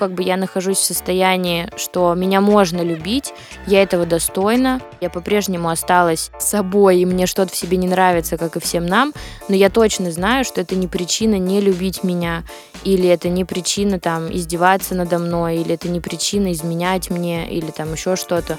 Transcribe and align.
как 0.00 0.14
бы 0.14 0.22
я 0.22 0.38
нахожусь 0.38 0.78
в 0.78 0.84
состоянии, 0.84 1.68
что 1.76 2.14
меня 2.14 2.40
можно 2.40 2.80
любить, 2.80 3.34
я 3.66 3.82
этого 3.82 4.06
достойна, 4.06 4.80
я 5.02 5.10
по-прежнему 5.10 5.68
осталась 5.68 6.30
собой, 6.38 7.00
и 7.00 7.04
мне 7.04 7.26
что-то 7.26 7.52
в 7.52 7.56
себе 7.56 7.76
не 7.76 7.86
нравится, 7.86 8.38
как 8.38 8.56
и 8.56 8.60
всем 8.60 8.86
нам, 8.86 9.12
но 9.48 9.54
я 9.54 9.68
точно 9.68 10.10
знаю, 10.10 10.46
что 10.46 10.62
это 10.62 10.74
не 10.74 10.88
причина 10.88 11.34
не 11.34 11.60
любить 11.60 12.02
меня, 12.02 12.44
или 12.82 13.06
это 13.10 13.28
не 13.28 13.44
причина 13.44 14.00
там 14.00 14.34
издеваться 14.34 14.94
надо 14.94 15.18
мной, 15.18 15.58
или 15.58 15.74
это 15.74 15.88
не 15.88 16.00
причина 16.00 16.50
изменять 16.52 17.10
мне, 17.10 17.50
или 17.50 17.70
там 17.70 17.92
еще 17.92 18.16
что-то. 18.16 18.58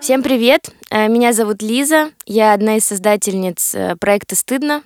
Всем 0.00 0.22
привет! 0.22 0.70
Э, 0.90 1.08
меня 1.08 1.34
зовут 1.34 1.60
Лиза, 1.60 2.10
я 2.24 2.54
одна 2.54 2.78
из 2.78 2.86
создательниц 2.86 3.74
э, 3.74 3.96
проекта 3.96 4.34
«Стыдно». 4.34 4.82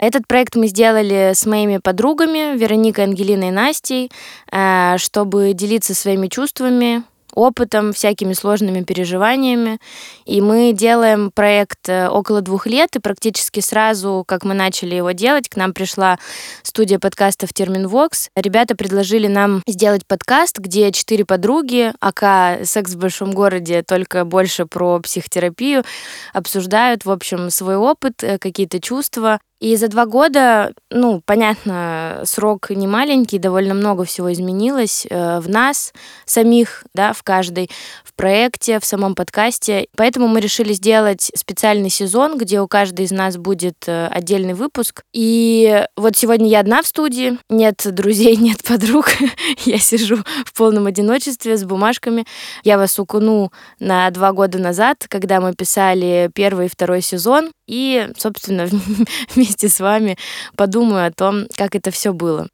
Этот 0.00 0.26
проект 0.26 0.56
мы 0.56 0.66
сделали 0.66 1.34
с 1.36 1.46
моими 1.46 1.78
подругами 1.78 2.58
Вероникой, 2.58 3.04
Ангелиной 3.04 3.48
и 3.48 3.52
Настей, 3.52 4.10
э, 4.50 4.96
чтобы 4.98 5.52
делиться 5.52 5.94
своими 5.94 6.26
чувствами, 6.26 7.04
опытом, 7.36 7.92
всякими 7.92 8.32
сложными 8.32 8.82
переживаниями. 8.82 9.78
И 10.24 10.40
мы 10.40 10.72
делаем 10.72 11.30
проект 11.30 11.88
э, 11.88 12.08
около 12.08 12.40
двух 12.40 12.66
лет, 12.66 12.96
и 12.96 12.98
практически 12.98 13.60
сразу, 13.60 14.24
как 14.26 14.42
мы 14.44 14.54
начали 14.54 14.94
его 14.96 15.12
делать, 15.12 15.48
к 15.48 15.56
нам 15.56 15.72
пришла 15.72 16.18
студия 16.62 16.98
подкастов 16.98 17.52
Терминвокс. 17.52 18.30
Ребята 18.34 18.74
предложили 18.74 19.28
нам 19.28 19.62
сделать 19.68 20.06
подкаст, 20.06 20.58
где 20.58 20.90
четыре 20.90 21.24
подруги, 21.24 21.92
АК 22.00 22.64
«Секс 22.64 22.94
в 22.94 22.98
большом 22.98 23.32
городе», 23.32 23.82
только 23.82 24.24
больше 24.24 24.64
про 24.64 24.98
психотерапию, 24.98 25.84
обсуждают, 26.32 27.04
в 27.04 27.10
общем, 27.10 27.50
свой 27.50 27.76
опыт, 27.76 28.24
э, 28.24 28.38
какие-то 28.38 28.80
чувства. 28.80 29.38
И 29.58 29.74
за 29.76 29.88
два 29.88 30.04
года, 30.04 30.72
ну, 30.90 31.22
понятно, 31.24 32.22
срок 32.24 32.68
не 32.68 32.86
маленький, 32.86 33.38
довольно 33.38 33.72
много 33.72 34.04
всего 34.04 34.30
изменилось 34.30 35.06
э, 35.08 35.40
в 35.40 35.48
нас 35.48 35.94
самих, 36.26 36.84
да, 36.92 37.14
в 37.14 37.22
каждой, 37.22 37.70
в 38.04 38.12
проекте, 38.14 38.78
в 38.80 38.84
самом 38.84 39.14
подкасте. 39.14 39.86
Поэтому 39.96 40.28
мы 40.28 40.40
решили 40.40 40.74
сделать 40.74 41.30
специальный 41.34 41.88
сезон, 41.88 42.36
где 42.36 42.60
у 42.60 42.68
каждой 42.68 43.06
из 43.06 43.12
нас 43.12 43.38
будет 43.38 43.76
э, 43.86 44.08
отдельный 44.08 44.52
выпуск. 44.52 45.04
И 45.14 45.86
вот 45.96 46.18
сегодня 46.18 46.48
я 46.48 46.60
одна 46.60 46.82
в 46.82 46.86
студии, 46.86 47.38
нет 47.48 47.80
друзей, 47.86 48.36
нет 48.36 48.62
подруг, 48.62 49.08
я 49.64 49.78
сижу 49.78 50.18
в 50.44 50.52
полном 50.52 50.86
одиночестве 50.86 51.56
с 51.56 51.64
бумажками. 51.64 52.26
Я 52.62 52.76
вас 52.76 52.98
укуну 52.98 53.52
на 53.80 54.10
два 54.10 54.32
года 54.32 54.58
назад, 54.58 55.06
когда 55.08 55.40
мы 55.40 55.54
писали 55.54 56.30
первый 56.34 56.66
и 56.66 56.68
второй 56.70 57.00
сезон, 57.00 57.52
и, 57.66 58.08
собственно, 58.16 58.68
вместе 59.46 59.68
с 59.68 59.78
вами 59.78 60.16
подумаю 60.56 61.06
о 61.06 61.12
том, 61.12 61.46
как 61.56 61.76
это 61.76 61.90
все 61.90 62.12
было. 62.12 62.48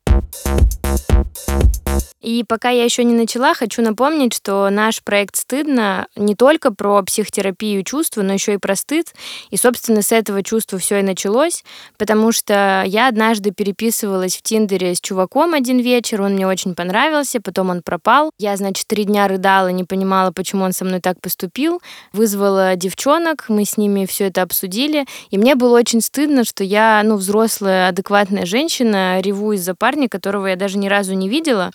И 2.22 2.44
пока 2.44 2.70
я 2.70 2.84
еще 2.84 3.02
не 3.04 3.14
начала, 3.14 3.52
хочу 3.52 3.82
напомнить, 3.82 4.32
что 4.32 4.70
наш 4.70 5.02
проект 5.02 5.36
«Стыдно» 5.36 6.06
не 6.14 6.36
только 6.36 6.72
про 6.72 7.02
психотерапию 7.02 7.82
чувства, 7.82 8.22
но 8.22 8.32
еще 8.32 8.54
и 8.54 8.58
про 8.58 8.76
стыд. 8.76 9.12
И, 9.50 9.56
собственно, 9.56 10.02
с 10.02 10.12
этого 10.12 10.42
чувства 10.44 10.78
все 10.78 11.00
и 11.00 11.02
началось, 11.02 11.64
потому 11.98 12.30
что 12.30 12.84
я 12.86 13.08
однажды 13.08 13.50
переписывалась 13.50 14.36
в 14.36 14.42
Тиндере 14.42 14.94
с 14.94 15.00
чуваком 15.00 15.54
один 15.54 15.80
вечер, 15.80 16.22
он 16.22 16.34
мне 16.34 16.46
очень 16.46 16.76
понравился, 16.76 17.40
потом 17.40 17.70
он 17.70 17.82
пропал. 17.82 18.30
Я, 18.38 18.56
значит, 18.56 18.86
три 18.86 19.04
дня 19.04 19.26
рыдала, 19.26 19.68
не 19.68 19.82
понимала, 19.82 20.30
почему 20.30 20.64
он 20.64 20.72
со 20.72 20.84
мной 20.84 21.00
так 21.00 21.20
поступил. 21.20 21.82
Вызвала 22.12 22.76
девчонок, 22.76 23.46
мы 23.48 23.64
с 23.64 23.76
ними 23.76 24.06
все 24.06 24.28
это 24.28 24.42
обсудили, 24.42 25.06
и 25.30 25.38
мне 25.38 25.56
было 25.56 25.76
очень 25.76 26.00
стыдно, 26.00 26.44
что 26.44 26.62
я, 26.62 27.02
ну, 27.04 27.16
взрослая, 27.16 27.88
адекватная 27.88 28.46
женщина, 28.46 29.20
реву 29.20 29.52
из-за 29.52 29.74
парня, 29.74 30.08
которого 30.08 30.46
я 30.46 30.56
даже 30.56 30.78
ни 30.78 30.86
разу 30.86 31.14
не 31.14 31.28
видела. 31.28 31.72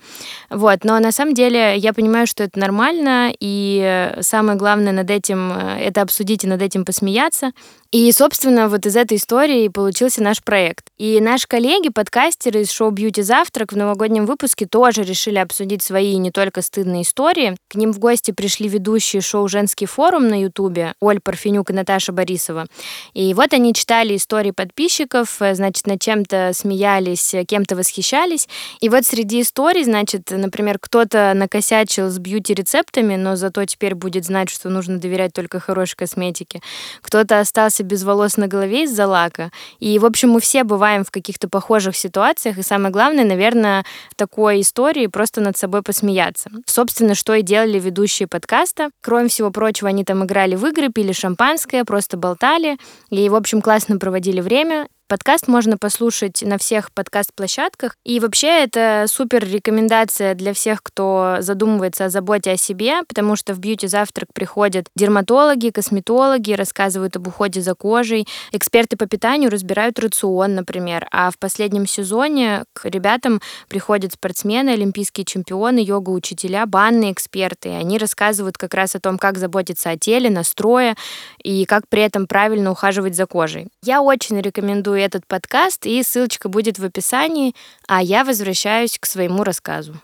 Вот, 0.49 0.83
но 0.83 0.99
на 0.99 1.11
самом 1.11 1.33
деле 1.33 1.77
я 1.77 1.93
понимаю, 1.93 2.27
что 2.27 2.43
это 2.43 2.59
нормально, 2.59 3.31
и 3.39 4.13
самое 4.21 4.57
главное 4.57 4.93
над 4.93 5.09
этим 5.09 5.51
э, 5.51 5.79
это 5.79 6.01
обсудить 6.01 6.43
и 6.43 6.47
над 6.47 6.61
этим 6.61 6.85
посмеяться. 6.85 7.51
И, 7.91 8.11
собственно, 8.11 8.67
вот 8.67 8.85
из 8.85 8.97
этой 8.97 9.17
истории 9.17 9.69
получился 9.69 10.21
наш 10.21 10.43
проект. 10.43 10.87
И 10.97 11.21
наши 11.21 11.47
коллеги, 11.47 11.89
подкастеры 11.89 12.61
из 12.61 12.71
шоу 12.71 12.91
«Бьюти 12.91 13.21
Завтрак» 13.21 13.71
в 13.71 13.77
новогоднем 13.77 14.25
выпуске 14.25 14.65
тоже 14.65 15.03
решили 15.03 15.37
обсудить 15.37 15.81
свои 15.81 16.17
не 16.17 16.31
только 16.31 16.61
стыдные 16.61 17.03
истории. 17.03 17.55
К 17.69 17.75
ним 17.75 17.93
в 17.93 17.99
гости 17.99 18.31
пришли 18.31 18.67
ведущие 18.67 19.21
шоу 19.21 19.47
«Женский 19.47 19.85
форум» 19.85 20.27
на 20.27 20.41
Ютубе 20.41 20.93
Оль 20.99 21.21
Парфенюк 21.21 21.69
и 21.69 21.73
Наташа 21.73 22.11
Борисова. 22.11 22.67
И 23.13 23.33
вот 23.33 23.53
они 23.53 23.73
читали 23.73 24.17
истории 24.17 24.51
подписчиков, 24.51 25.41
э, 25.41 25.55
значит, 25.55 25.87
над 25.87 26.01
чем-то 26.01 26.51
смеялись, 26.53 27.35
кем-то 27.47 27.75
восхищались. 27.75 28.49
И 28.81 28.89
вот 28.89 29.05
среди 29.05 29.41
историй, 29.41 29.83
значит, 29.83 30.31
например, 30.31 30.77
кто-то 30.79 31.31
накосячил 31.33 32.09
с 32.09 32.19
бьюти-рецептами, 32.19 33.15
но 33.15 33.35
зато 33.35 33.63
теперь 33.65 33.95
будет 33.95 34.25
знать, 34.25 34.49
что 34.49 34.69
нужно 34.69 34.99
доверять 34.99 35.33
только 35.33 35.59
хорошей 35.59 35.95
косметике. 35.95 36.61
Кто-то 37.01 37.39
остался 37.39 37.76
остался 37.77 37.83
без 37.83 38.03
волос 38.03 38.37
на 38.37 38.47
голове 38.47 38.83
из-за 38.83 39.07
лака. 39.07 39.51
И, 39.79 39.99
в 39.99 40.05
общем, 40.05 40.29
мы 40.29 40.39
все 40.39 40.63
бываем 40.63 41.03
в 41.03 41.11
каких-то 41.11 41.47
похожих 41.49 41.95
ситуациях, 41.95 42.57
и 42.57 42.63
самое 42.63 42.91
главное, 42.91 43.25
наверное, 43.25 43.83
такой 44.15 44.61
истории 44.61 45.07
просто 45.07 45.41
над 45.41 45.57
собой 45.57 45.81
посмеяться. 45.81 46.49
Собственно, 46.65 47.15
что 47.15 47.33
и 47.33 47.41
делали 47.41 47.79
ведущие 47.79 48.27
подкаста. 48.27 48.89
Кроме 49.01 49.27
всего 49.27 49.51
прочего, 49.51 49.89
они 49.89 50.03
там 50.03 50.23
играли 50.23 50.55
в 50.55 50.65
игры, 50.65 50.89
пили 50.89 51.11
шампанское, 51.11 51.83
просто 51.83 52.17
болтали, 52.17 52.77
и, 53.09 53.29
в 53.29 53.35
общем, 53.35 53.61
классно 53.61 53.97
проводили 53.97 54.41
время. 54.41 54.87
Подкаст 55.09 55.47
можно 55.47 55.77
послушать 55.77 56.41
на 56.41 56.57
всех 56.57 56.91
подкаст-площадках. 56.91 57.95
И 58.03 58.19
вообще 58.19 58.63
это 58.63 59.05
супер 59.07 59.47
рекомендация 59.47 60.35
для 60.35 60.53
всех, 60.53 60.83
кто 60.83 61.37
задумывается 61.39 62.05
о 62.05 62.09
заботе 62.09 62.51
о 62.51 62.57
себе, 62.57 63.03
потому 63.07 63.37
что 63.37 63.53
в 63.53 63.59
бьюти-завтрак 63.59 64.27
приходят 64.33 64.87
дерматологи, 64.97 65.69
косметологи, 65.69 66.51
рассказывают 66.51 67.15
об 67.15 67.25
уходе 67.25 67.61
за 67.61 67.73
кожей. 67.73 68.27
Эксперты 68.51 68.97
по 68.97 69.05
питанию 69.05 69.49
разбирают 69.49 69.97
рацион, 69.97 70.55
например. 70.55 71.07
А 71.13 71.31
в 71.31 71.39
последнем 71.39 71.87
сезоне 71.87 72.65
к 72.73 72.83
ребятам 72.83 73.39
приходят 73.69 74.11
спортсмены, 74.11 74.71
олимпийские 74.71 75.23
чемпионы, 75.23 75.79
йога-учителя, 75.79 76.65
банные 76.65 77.13
эксперты. 77.13 77.69
Они 77.69 77.97
рассказывают 77.97 78.57
как 78.57 78.73
раз 78.73 78.93
о 78.93 78.99
том, 78.99 79.17
как 79.17 79.37
заботиться 79.37 79.89
о 79.89 79.97
теле, 79.97 80.29
настрое 80.29 80.97
и 81.41 81.63
как 81.63 81.87
при 81.87 82.01
этом 82.01 82.27
правильно 82.27 82.71
ухаживать 82.71 83.15
за 83.15 83.25
кожей. 83.25 83.69
Я 83.81 84.01
очень 84.01 84.41
рекомендую 84.41 84.96
этот 85.01 85.25
подкаст, 85.27 85.85
и 85.85 86.01
ссылочка 86.03 86.49
будет 86.49 86.79
в 86.79 86.85
описании, 86.85 87.55
а 87.87 88.01
я 88.01 88.23
возвращаюсь 88.23 88.97
к 88.99 89.05
своему 89.05 89.43
рассказу. 89.43 89.95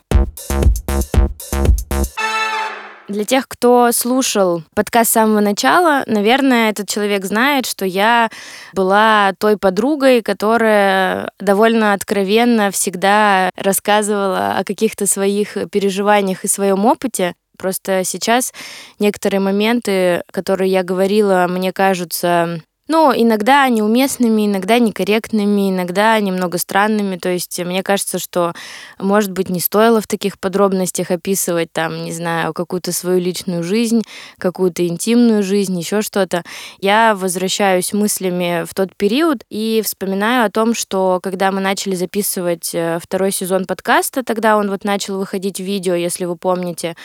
Для 3.10 3.26
тех, 3.26 3.48
кто 3.50 3.92
слушал 3.92 4.64
подкаст 4.74 5.10
с 5.10 5.14
самого 5.14 5.42
начала, 5.42 6.04
наверное, 6.08 6.70
этот 6.70 6.88
человек 6.88 7.26
знает, 7.26 7.66
что 7.66 7.86
я 7.86 8.30
была 8.74 9.34
той 9.40 9.58
подругой, 9.58 10.22
которая 10.22 11.30
довольно 11.38 11.94
откровенно 11.94 12.72
всегда 12.72 13.52
рассказывала 13.56 14.56
о 14.58 14.64
каких-то 14.64 15.06
своих 15.06 15.58
переживаниях 15.70 16.46
и 16.46 16.48
своем 16.48 16.86
опыте. 16.86 17.36
Просто 17.58 18.04
сейчас 18.04 18.54
некоторые 19.00 19.42
моменты, 19.42 20.24
которые 20.32 20.72
я 20.72 20.84
говорила, 20.84 21.46
мне 21.50 21.74
кажутся 21.74 22.62
ну, 22.90 23.14
иногда 23.16 23.68
неуместными, 23.70 24.46
иногда 24.46 24.78
некорректными, 24.78 25.70
иногда 25.70 26.20
немного 26.20 26.58
странными. 26.58 27.16
То 27.16 27.30
есть 27.30 27.58
мне 27.60 27.82
кажется, 27.82 28.20
что, 28.20 28.54
может 29.00 29.32
быть, 29.32 29.50
не 29.50 29.62
стоило 29.62 30.02
в 30.02 30.08
таких 30.08 30.38
подробностях 30.38 31.10
описывать 31.10 31.72
там, 31.72 32.04
не 32.04 32.12
знаю, 32.12 32.54
какую-то 32.54 32.92
свою 32.92 33.20
личную 33.20 33.64
жизнь, 33.64 34.02
какую-то 34.38 34.86
интимную 34.86 35.44
жизнь, 35.44 35.80
еще 35.80 36.02
что-то. 36.02 36.44
Я 36.80 37.16
возвращаюсь 37.16 37.94
мыслями 37.94 38.66
в 38.66 38.74
тот 38.74 38.94
период 38.98 39.44
и 39.50 39.82
вспоминаю 39.84 40.46
о 40.46 40.52
том, 40.52 40.74
что 40.74 41.20
когда 41.24 41.54
мы 41.54 41.62
начали 41.62 41.96
записывать 41.96 42.72
э, 42.76 43.00
второй 43.02 43.32
сезон 43.32 43.66
подкаста, 43.66 44.24
тогда 44.24 44.58
он 44.58 44.70
вот 44.70 44.84
начал 44.84 45.18
выходить 45.18 45.60
в 45.62 45.64
видео, 45.64 45.96
если 45.96 46.26
вы 46.26 46.36
помните, 46.36 46.96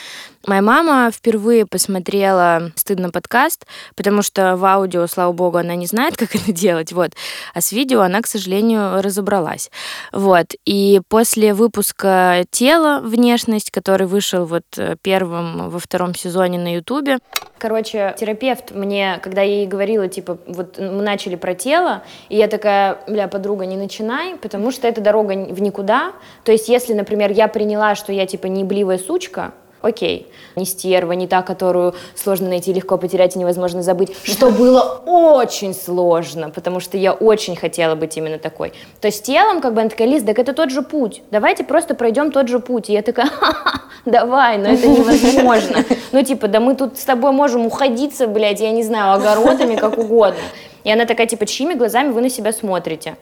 моя 0.45 0.61
мама 0.61 1.09
впервые 1.09 1.65
посмотрела 1.65 2.71
«Стыдно 2.75 3.11
подкаст», 3.11 3.65
потому 3.95 4.21
что 4.21 4.57
в 4.57 4.65
аудио, 4.65 5.07
слава 5.07 5.31
богу, 5.31 5.57
она 5.57 5.68
не 5.75 5.85
знает, 5.85 6.17
как 6.17 6.35
это 6.35 6.51
делать, 6.51 6.91
вот. 6.93 7.11
А 7.53 7.61
с 7.61 7.71
видео 7.71 8.01
она, 8.01 8.21
к 8.21 8.27
сожалению, 8.27 9.01
разобралась. 9.01 9.71
Вот. 10.11 10.47
И 10.65 11.01
после 11.07 11.53
выпуска 11.53 12.45
«Тело. 12.51 12.99
Внешность», 12.99 13.71
который 13.71 14.07
вышел 14.07 14.45
вот 14.45 14.63
э, 14.77 14.95
первым 15.01 15.69
во 15.69 15.79
втором 15.79 16.15
сезоне 16.15 16.59
на 16.59 16.75
Ютубе, 16.75 17.19
Короче, 17.59 18.15
терапевт 18.17 18.71
мне, 18.71 19.19
когда 19.21 19.41
я 19.41 19.57
ей 19.57 19.67
говорила, 19.67 20.07
типа, 20.07 20.37
вот 20.47 20.79
мы 20.79 21.01
начали 21.01 21.35
про 21.35 21.53
тело, 21.53 22.03
и 22.29 22.37
я 22.37 22.47
такая, 22.47 22.99
бля, 23.05 23.27
подруга, 23.27 23.65
не 23.65 23.75
начинай, 23.75 24.37
потому 24.37 24.71
что 24.71 24.87
это 24.87 25.01
дорога 25.01 25.33
в 25.33 25.61
никуда. 25.61 26.13
То 26.45 26.53
есть, 26.53 26.69
если, 26.69 26.93
например, 26.93 27.31
я 27.31 27.49
приняла, 27.49 27.95
что 27.95 28.13
я, 28.13 28.25
типа, 28.25 28.47
не 28.47 28.63
бливая 28.63 28.97
сучка, 28.97 29.53
окей, 29.81 30.27
не 30.55 30.65
стерва, 30.65 31.13
не 31.13 31.27
та, 31.27 31.41
которую 31.41 31.95
сложно 32.15 32.49
найти, 32.49 32.73
легко 32.73 32.97
потерять 32.97 33.35
и 33.35 33.39
невозможно 33.39 33.83
забыть, 33.83 34.15
что 34.23 34.51
было 34.51 35.01
очень 35.05 35.73
сложно, 35.73 36.49
потому 36.49 36.79
что 36.79 36.97
я 36.97 37.13
очень 37.13 37.55
хотела 37.55 37.95
быть 37.95 38.17
именно 38.17 38.37
такой. 38.37 38.73
То 39.01 39.07
есть 39.07 39.23
телом, 39.23 39.61
как 39.61 39.73
бы 39.73 39.81
она 39.81 39.89
такая, 39.89 40.07
Лиз, 40.07 40.23
так 40.23 40.39
это 40.39 40.53
тот 40.53 40.71
же 40.71 40.81
путь, 40.81 41.21
давайте 41.31 41.63
просто 41.63 41.95
пройдем 41.95 42.31
тот 42.31 42.47
же 42.47 42.59
путь. 42.59 42.89
И 42.89 42.93
я 42.93 43.01
такая, 43.01 43.27
ха-ха, 43.27 43.81
давай, 44.05 44.57
но 44.57 44.69
это 44.69 44.87
невозможно. 44.87 45.83
Ну, 46.11 46.23
типа, 46.23 46.47
да 46.47 46.59
мы 46.59 46.75
тут 46.75 46.97
с 46.97 47.03
тобой 47.03 47.31
можем 47.31 47.65
уходиться, 47.65 48.27
блядь, 48.27 48.59
я 48.59 48.71
не 48.71 48.83
знаю, 48.83 49.13
огородами, 49.13 49.75
как 49.75 49.97
угодно. 49.97 50.39
И 50.83 50.91
она 50.91 51.05
такая, 51.05 51.27
типа, 51.27 51.45
чьими 51.45 51.73
глазами 51.73 52.11
вы 52.11 52.21
на 52.21 52.29
себя 52.29 52.51
смотрите? 52.51 53.15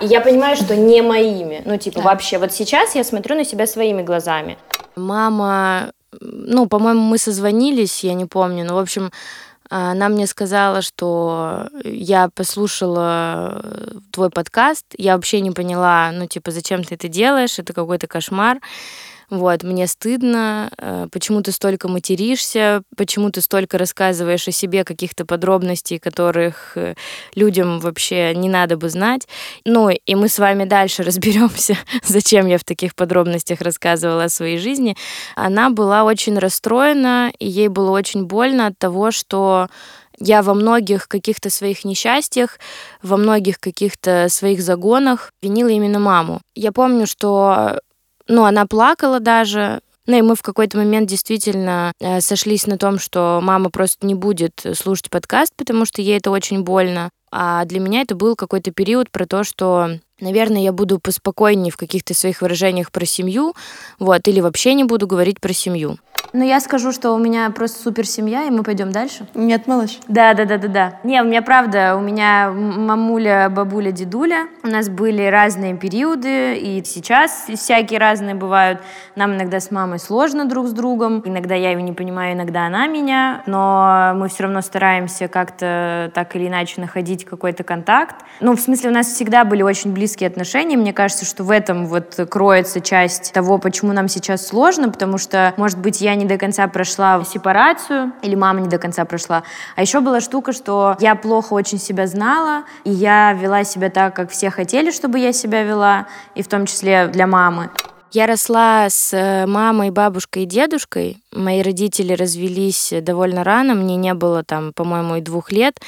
И 0.00 0.06
я 0.06 0.20
понимаю, 0.20 0.56
что 0.56 0.76
не 0.76 1.00
моими. 1.00 1.62
Ну, 1.64 1.78
типа, 1.78 2.00
да. 2.00 2.10
вообще, 2.10 2.38
вот 2.38 2.52
сейчас 2.52 2.94
я 2.94 3.02
смотрю 3.02 3.34
на 3.34 3.44
себя 3.44 3.66
своими 3.66 4.02
глазами. 4.02 4.58
Мама, 4.96 5.92
ну, 6.20 6.66
по-моему, 6.66 7.00
мы 7.00 7.18
созвонились, 7.18 8.02
я 8.02 8.14
не 8.14 8.24
помню, 8.24 8.64
но, 8.64 8.74
в 8.76 8.78
общем, 8.78 9.10
она 9.68 10.08
мне 10.08 10.26
сказала, 10.26 10.80
что 10.80 11.68
я 11.84 12.30
послушала 12.34 13.62
твой 14.10 14.30
подкаст, 14.30 14.86
я 14.96 15.16
вообще 15.16 15.40
не 15.40 15.50
поняла, 15.50 16.10
ну, 16.12 16.26
типа, 16.26 16.50
зачем 16.50 16.82
ты 16.82 16.94
это 16.94 17.08
делаешь, 17.08 17.58
это 17.58 17.72
какой-то 17.74 18.06
кошмар. 18.06 18.60
Вот, 19.28 19.64
мне 19.64 19.88
стыдно, 19.88 20.70
э, 20.78 21.08
почему 21.10 21.42
ты 21.42 21.50
столько 21.50 21.88
материшься, 21.88 22.82
почему 22.96 23.30
ты 23.30 23.40
столько 23.40 23.76
рассказываешь 23.76 24.46
о 24.46 24.52
себе 24.52 24.84
каких-то 24.84 25.26
подробностей, 25.26 25.98
которых 25.98 26.76
э, 26.76 26.94
людям 27.34 27.80
вообще 27.80 28.34
не 28.36 28.48
надо 28.48 28.76
бы 28.76 28.88
знать. 28.88 29.26
Ну, 29.64 29.90
и 29.90 30.14
мы 30.14 30.28
с 30.28 30.38
вами 30.38 30.64
дальше 30.64 31.02
разберемся, 31.04 31.76
зачем 32.04 32.46
я 32.46 32.58
в 32.58 32.64
таких 32.64 32.94
подробностях 32.94 33.60
рассказывала 33.62 34.24
о 34.24 34.28
своей 34.28 34.58
жизни. 34.58 34.96
Она 35.34 35.70
была 35.70 36.04
очень 36.04 36.38
расстроена, 36.38 37.32
и 37.38 37.48
ей 37.48 37.68
было 37.68 37.90
очень 37.90 38.26
больно 38.26 38.68
от 38.68 38.78
того, 38.78 39.10
что 39.10 39.68
я 40.18 40.42
во 40.42 40.54
многих 40.54 41.08
каких-то 41.08 41.50
своих 41.50 41.84
несчастьях, 41.84 42.58
во 43.02 43.16
многих 43.16 43.58
каких-то 43.58 44.28
своих 44.30 44.62
загонах 44.62 45.32
винила 45.42 45.68
именно 45.68 45.98
маму. 45.98 46.40
Я 46.54 46.72
помню, 46.72 47.06
что 47.06 47.80
ну, 48.28 48.44
она 48.44 48.66
плакала 48.66 49.20
даже, 49.20 49.80
ну 50.06 50.18
и 50.18 50.22
мы 50.22 50.34
в 50.34 50.42
какой-то 50.42 50.78
момент 50.78 51.08
действительно 51.08 51.92
э, 52.00 52.20
сошлись 52.20 52.66
на 52.66 52.78
том, 52.78 52.98
что 52.98 53.40
мама 53.42 53.70
просто 53.70 54.06
не 54.06 54.14
будет 54.14 54.64
слушать 54.74 55.10
подкаст, 55.10 55.52
потому 55.56 55.84
что 55.84 56.02
ей 56.02 56.18
это 56.18 56.30
очень 56.30 56.62
больно. 56.62 57.10
А 57.30 57.64
для 57.64 57.80
меня 57.80 58.02
это 58.02 58.14
был 58.14 58.36
какой-то 58.36 58.70
период 58.70 59.10
про 59.10 59.26
то, 59.26 59.44
что, 59.44 59.98
наверное, 60.20 60.62
я 60.62 60.72
буду 60.72 60.98
поспокойнее 60.98 61.72
в 61.72 61.76
каких-то 61.76 62.14
своих 62.14 62.42
выражениях 62.42 62.90
про 62.90 63.04
семью, 63.04 63.54
вот, 63.98 64.26
или 64.28 64.40
вообще 64.40 64.74
не 64.74 64.84
буду 64.84 65.06
говорить 65.06 65.40
про 65.40 65.52
семью. 65.52 65.98
Но 66.32 66.44
я 66.44 66.60
скажу, 66.60 66.92
что 66.92 67.12
у 67.12 67.18
меня 67.18 67.48
просто 67.50 67.82
супер 67.82 68.06
семья, 68.06 68.44
и 68.44 68.50
мы 68.50 68.62
пойдем 68.62 68.92
дальше. 68.92 69.26
Нет, 69.34 69.66
малыш. 69.66 69.98
Да, 70.08 70.34
да, 70.34 70.44
да, 70.44 70.58
да, 70.58 70.68
да. 70.68 71.00
Не, 71.04 71.22
у 71.22 71.24
меня 71.24 71.40
правда, 71.40 71.96
у 71.96 72.00
меня 72.00 72.50
мамуля, 72.50 73.48
бабуля, 73.48 73.90
дедуля. 73.90 74.48
У 74.62 74.68
нас 74.68 74.88
были 74.88 75.22
разные 75.22 75.76
периоды, 75.76 76.56
и 76.56 76.82
сейчас 76.84 77.46
всякие 77.54 77.98
разные 77.98 78.34
бывают. 78.34 78.80
Нам 79.14 79.34
иногда 79.34 79.60
с 79.60 79.70
мамой 79.70 79.98
сложно 79.98 80.44
друг 80.44 80.66
с 80.66 80.72
другом. 80.72 81.22
Иногда 81.24 81.54
я 81.54 81.70
ее 81.70 81.80
не 81.80 81.92
понимаю, 81.92 82.34
иногда 82.34 82.66
она 82.66 82.86
меня. 82.86 83.42
Но 83.46 84.12
мы 84.16 84.28
все 84.28 84.44
равно 84.44 84.60
стараемся 84.60 85.28
как-то 85.28 86.10
так 86.14 86.34
или 86.36 86.48
иначе 86.48 86.80
находить 86.80 87.24
какой-то 87.24 87.62
контакт. 87.64 88.16
Ну, 88.40 88.56
в 88.56 88.60
смысле, 88.60 88.90
у 88.90 88.92
нас 88.92 89.06
всегда 89.06 89.44
были 89.44 89.62
очень 89.62 89.92
близкие 89.92 90.05
отношения. 90.26 90.76
Мне 90.76 90.92
кажется, 90.92 91.24
что 91.24 91.44
в 91.44 91.50
этом 91.50 91.86
вот 91.86 92.18
кроется 92.30 92.80
часть 92.80 93.32
того, 93.32 93.58
почему 93.58 93.92
нам 93.92 94.08
сейчас 94.08 94.46
сложно, 94.46 94.90
потому 94.90 95.18
что, 95.18 95.54
может 95.56 95.78
быть, 95.78 96.00
я 96.00 96.14
не 96.14 96.24
до 96.24 96.38
конца 96.38 96.66
прошла 96.68 97.22
сепарацию, 97.24 98.12
или 98.22 98.34
мама 98.34 98.60
не 98.60 98.68
до 98.68 98.78
конца 98.78 99.04
прошла. 99.04 99.42
А 99.74 99.82
еще 99.82 100.00
была 100.00 100.20
штука, 100.20 100.52
что 100.52 100.96
я 101.00 101.14
плохо 101.14 101.54
очень 101.54 101.78
себя 101.78 102.06
знала, 102.06 102.64
и 102.84 102.90
я 102.90 103.32
вела 103.32 103.64
себя 103.64 103.90
так, 103.90 104.14
как 104.14 104.30
все 104.30 104.50
хотели, 104.50 104.90
чтобы 104.90 105.18
я 105.18 105.32
себя 105.32 105.62
вела, 105.62 106.06
и 106.34 106.42
в 106.42 106.48
том 106.48 106.66
числе 106.66 107.08
для 107.08 107.26
мамы. 107.26 107.70
Я 108.12 108.26
росла 108.26 108.88
с 108.88 109.12
э, 109.12 109.46
мамой, 109.46 109.90
бабушкой 109.90 110.44
и 110.44 110.46
дедушкой. 110.46 111.18
Мои 111.32 111.60
родители 111.60 112.12
развелись 112.12 112.92
довольно 113.02 113.44
рано, 113.44 113.74
мне 113.74 113.96
не 113.96 114.14
было 114.14 114.42
там, 114.44 114.72
по-моему, 114.72 115.16
и 115.16 115.20
двух 115.20 115.50
лет. 115.50 115.78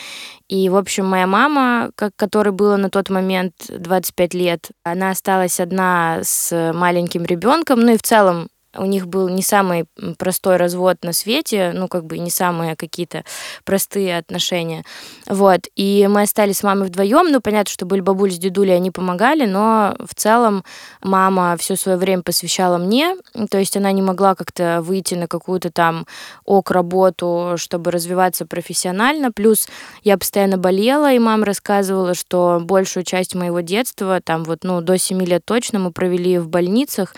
И, 0.49 0.69
в 0.69 0.77
общем, 0.77 1.07
моя 1.07 1.27
мама, 1.27 1.91
как, 1.95 2.13
которой 2.17 2.51
было 2.51 2.77
на 2.77 2.91
тот 2.91 3.09
момент 3.09 3.55
25 3.69 4.35
лет, 4.35 4.69
она 4.83 5.11
осталась 5.11 5.61
одна 5.61 6.21
с 6.23 6.73
маленьким 6.75 7.25
ребенком. 7.25 7.81
Ну 7.81 7.95
и 7.95 7.97
в 7.97 8.03
целом 8.03 8.49
у 8.79 8.85
них 8.85 9.09
был 9.09 9.29
не 9.29 9.43
самый 9.43 9.87
простой 10.19 10.57
развод 10.57 10.99
на 11.03 11.13
свете, 11.13 11.73
ну, 11.75 11.89
как 11.89 12.05
бы 12.05 12.19
не 12.19 12.31
самые 12.31 12.77
какие-то 12.77 13.25
простые 13.65 14.19
отношения. 14.19 14.85
Вот. 15.27 15.61
И 15.77 16.07
мы 16.09 16.23
остались 16.23 16.59
с 16.59 16.63
мамой 16.63 16.89
вдвоем. 16.89 17.31
Ну, 17.31 17.41
понятно, 17.41 17.71
что 17.71 17.87
были 17.87 18.01
бабуль 18.01 18.31
с 18.31 18.39
дедулей, 18.39 18.77
они 18.77 18.91
помогали, 18.91 19.47
но 19.47 19.97
в 19.99 20.15
целом 20.15 20.65
мама 21.03 21.57
все 21.59 21.77
свое 21.77 21.99
время 21.99 22.23
посвящала 22.23 22.79
мне. 22.79 23.17
То 23.51 23.59
есть 23.59 23.77
она 23.77 23.93
не 23.93 24.03
могла 24.03 24.35
как-то 24.35 24.81
выйти 24.83 25.15
на 25.15 25.27
какую-то 25.27 25.71
там 25.71 26.07
ок-работу, 26.45 27.55
чтобы 27.57 27.91
развиваться 27.91 28.47
профессионально. 28.47 29.33
Плюс 29.33 29.69
я 30.03 30.17
постоянно 30.19 30.59
болела, 30.59 31.13
и 31.13 31.19
мама 31.19 31.47
рассказывала, 31.47 32.15
что 32.15 32.61
большую 32.63 33.05
часть 33.05 33.35
моего 33.35 33.61
детства, 33.61 34.21
там 34.23 34.45
вот, 34.45 34.65
ну, 34.65 34.81
до 34.81 34.99
7 34.99 35.23
лет 35.25 35.45
точно 35.45 35.79
мы 35.79 35.93
провели 35.93 36.39
в 36.39 36.49
больницах. 36.49 37.15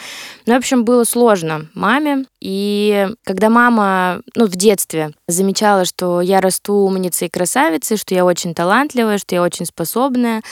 Ну, 0.47 0.55
в 0.55 0.59
общем, 0.59 0.85
было 0.85 1.05
сложно 1.05 1.50
сложно 1.51 1.67
маме. 1.75 2.25
И 2.41 3.09
когда 3.25 3.49
мама, 3.51 4.23
ну, 4.35 4.47
в 4.47 4.57
детстве 4.57 5.13
замечала, 5.29 5.85
что 5.85 6.21
я 6.21 6.41
расту 6.41 6.75
умницей 6.75 7.29
и 7.29 7.31
красавицей, 7.31 7.97
что 7.97 8.15
я 8.15 8.25
очень 8.25 8.55
талантливая, 8.55 9.19
что 9.19 9.35
я 9.35 9.43
очень 9.43 9.67
способная, 9.67 10.43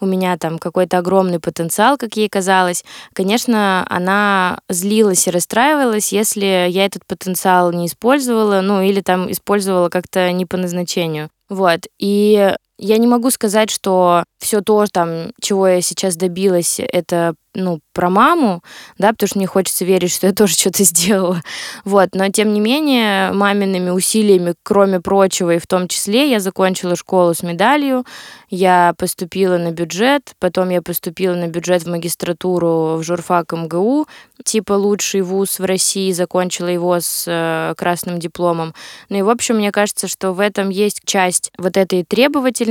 у 0.00 0.06
меня 0.06 0.36
там 0.36 0.58
какой-то 0.58 0.98
огромный 0.98 1.40
потенциал, 1.40 1.96
как 1.96 2.16
ей 2.16 2.28
казалось, 2.28 2.84
конечно, 3.12 3.86
она 3.88 4.60
злилась 4.68 5.26
и 5.26 5.30
расстраивалась, 5.30 6.12
если 6.12 6.68
я 6.68 6.84
этот 6.84 7.06
потенциал 7.06 7.72
не 7.72 7.86
использовала, 7.86 8.60
ну, 8.60 8.82
или 8.82 9.00
там 9.00 9.30
использовала 9.30 9.88
как-то 9.88 10.30
не 10.32 10.46
по 10.46 10.56
назначению. 10.56 11.30
Вот. 11.48 11.80
И 11.98 12.54
я 12.78 12.98
не 12.98 13.06
могу 13.06 13.30
сказать, 13.30 13.70
что 13.70 14.24
все 14.38 14.60
то, 14.60 14.84
там, 14.90 15.32
чего 15.40 15.68
я 15.68 15.80
сейчас 15.80 16.16
добилась, 16.16 16.80
это 16.80 17.34
ну, 17.54 17.80
про 17.92 18.08
маму, 18.08 18.62
да, 18.96 19.10
потому 19.10 19.28
что 19.28 19.38
мне 19.38 19.46
хочется 19.46 19.84
верить, 19.84 20.10
что 20.10 20.26
я 20.26 20.32
тоже 20.32 20.54
что-то 20.54 20.84
сделала. 20.84 21.42
Вот, 21.84 22.10
но 22.14 22.28
тем 22.28 22.52
не 22.54 22.60
менее, 22.60 23.32
мамиными 23.32 23.90
усилиями, 23.90 24.54
кроме 24.62 25.00
прочего, 25.00 25.54
и 25.54 25.58
в 25.58 25.66
том 25.66 25.88
числе, 25.88 26.30
я 26.30 26.40
закончила 26.40 26.96
школу 26.96 27.34
с 27.34 27.42
медалью, 27.42 28.04
я 28.48 28.94
поступила 28.96 29.58
на 29.58 29.72
бюджет, 29.72 30.34
потом 30.38 30.70
я 30.70 30.80
поступила 30.80 31.34
на 31.34 31.48
бюджет 31.48 31.82
в 31.82 31.90
магистратуру 31.90 32.96
в 32.98 33.02
журфак 33.02 33.52
МГУ, 33.52 34.06
типа 34.44 34.72
лучший 34.72 35.20
вуз 35.22 35.58
в 35.58 35.64
России, 35.64 36.12
закончила 36.12 36.68
его 36.68 36.98
с 37.00 37.24
э, 37.26 37.74
красным 37.76 38.18
дипломом. 38.18 38.74
Ну 39.08 39.18
и, 39.18 39.22
в 39.22 39.30
общем, 39.30 39.56
мне 39.56 39.72
кажется, 39.72 40.08
что 40.08 40.32
в 40.32 40.40
этом 40.40 40.70
есть 40.70 41.02
часть 41.04 41.52
вот 41.58 41.76
этой 41.76 42.04
требовательности. 42.04 42.61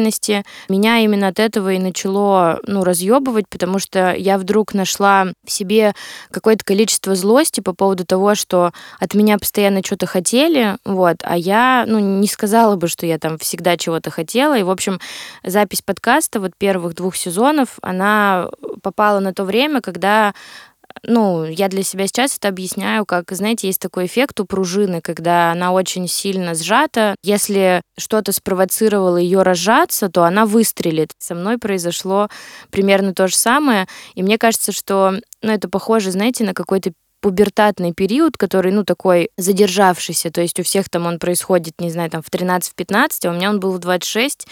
Меня 0.70 1.00
именно 1.00 1.28
от 1.28 1.40
этого 1.40 1.74
и 1.74 1.80
начало, 1.80 2.60
ну, 2.68 2.84
разъебывать, 2.84 3.48
потому 3.50 3.80
что 3.80 4.14
я 4.14 4.38
вдруг 4.38 4.74
нашла 4.74 5.28
в 5.46 5.52
себе 5.52 5.94
какое-то 6.32 6.64
количество 6.64 7.16
злости 7.16 7.62
по 7.62 7.74
поводу 7.74 8.06
того, 8.06 8.36
что 8.36 8.72
от 9.00 9.14
меня 9.14 9.38
постоянно 9.38 9.82
что-то 9.84 10.06
хотели, 10.06 10.78
вот, 10.86 11.18
а 11.24 11.38
я, 11.38 11.86
ну, 11.88 12.00
не 12.00 12.28
сказала 12.28 12.76
бы, 12.76 12.88
что 12.88 13.06
я 13.06 13.18
там 13.18 13.38
всегда 13.38 13.78
чего-то 13.78 14.10
хотела, 14.12 14.58
и, 14.58 14.64
в 14.64 14.70
общем, 14.70 15.00
запись 15.44 15.82
подкаста 15.82 16.40
вот 16.40 16.52
первых 16.58 16.96
двух 16.96 17.16
сезонов, 17.16 17.78
она 17.82 18.50
попала 18.82 19.20
на 19.20 19.34
то 19.34 19.44
время, 19.44 19.82
когда 19.82 20.34
ну, 21.04 21.46
я 21.46 21.68
для 21.68 21.84
себя 21.84 22.08
сейчас 22.08 22.38
это 22.38 22.48
объясняю, 22.48 23.06
как, 23.06 23.32
знаете, 23.32 23.68
есть 23.68 23.82
такой 23.82 24.06
эффект 24.06 24.40
у 24.40 24.46
пружины, 24.46 25.02
когда 25.02 25.52
она 25.52 25.72
очень 25.72 26.08
сильно 26.08 26.56
сжата. 26.56 27.16
Если 27.24 27.82
что-то 27.98 28.32
спровоцировало 28.32 29.18
ее 29.18 29.42
разжаться, 29.42 30.10
то 30.10 30.24
она 30.24 30.46
выстрелит. 30.46 31.12
Со 31.20 31.36
мной 31.36 31.58
произошло 31.58 32.30
примерно 32.70 33.14
то 33.14 33.28
же 33.28 33.36
самое. 33.36 33.88
И 34.16 34.24
мне 34.24 34.38
кажется, 34.38 34.72
что 34.72 35.14
ну, 35.42 35.52
это 35.52 35.70
похоже, 35.70 36.12
знаете, 36.12 36.44
на 36.44 36.54
какой-то 36.54 36.94
пубертатный 37.22 37.94
период, 37.94 38.38
который, 38.38 38.72
ну, 38.72 38.84
такой 38.84 39.30
задержавшийся, 39.38 40.32
то 40.32 40.42
есть 40.42 40.60
у 40.60 40.64
всех 40.64 40.90
там 40.90 41.06
он 41.06 41.20
происходит, 41.20 41.80
не 41.80 41.92
знаю, 41.92 42.10
там 42.10 42.22
в 42.22 42.30
13-15, 42.30 43.26
а 43.26 43.30
у 43.30 43.34
меня 43.34 43.50
он 43.50 43.60
был 43.60 43.72
в 43.72 43.80
26, 43.80 44.48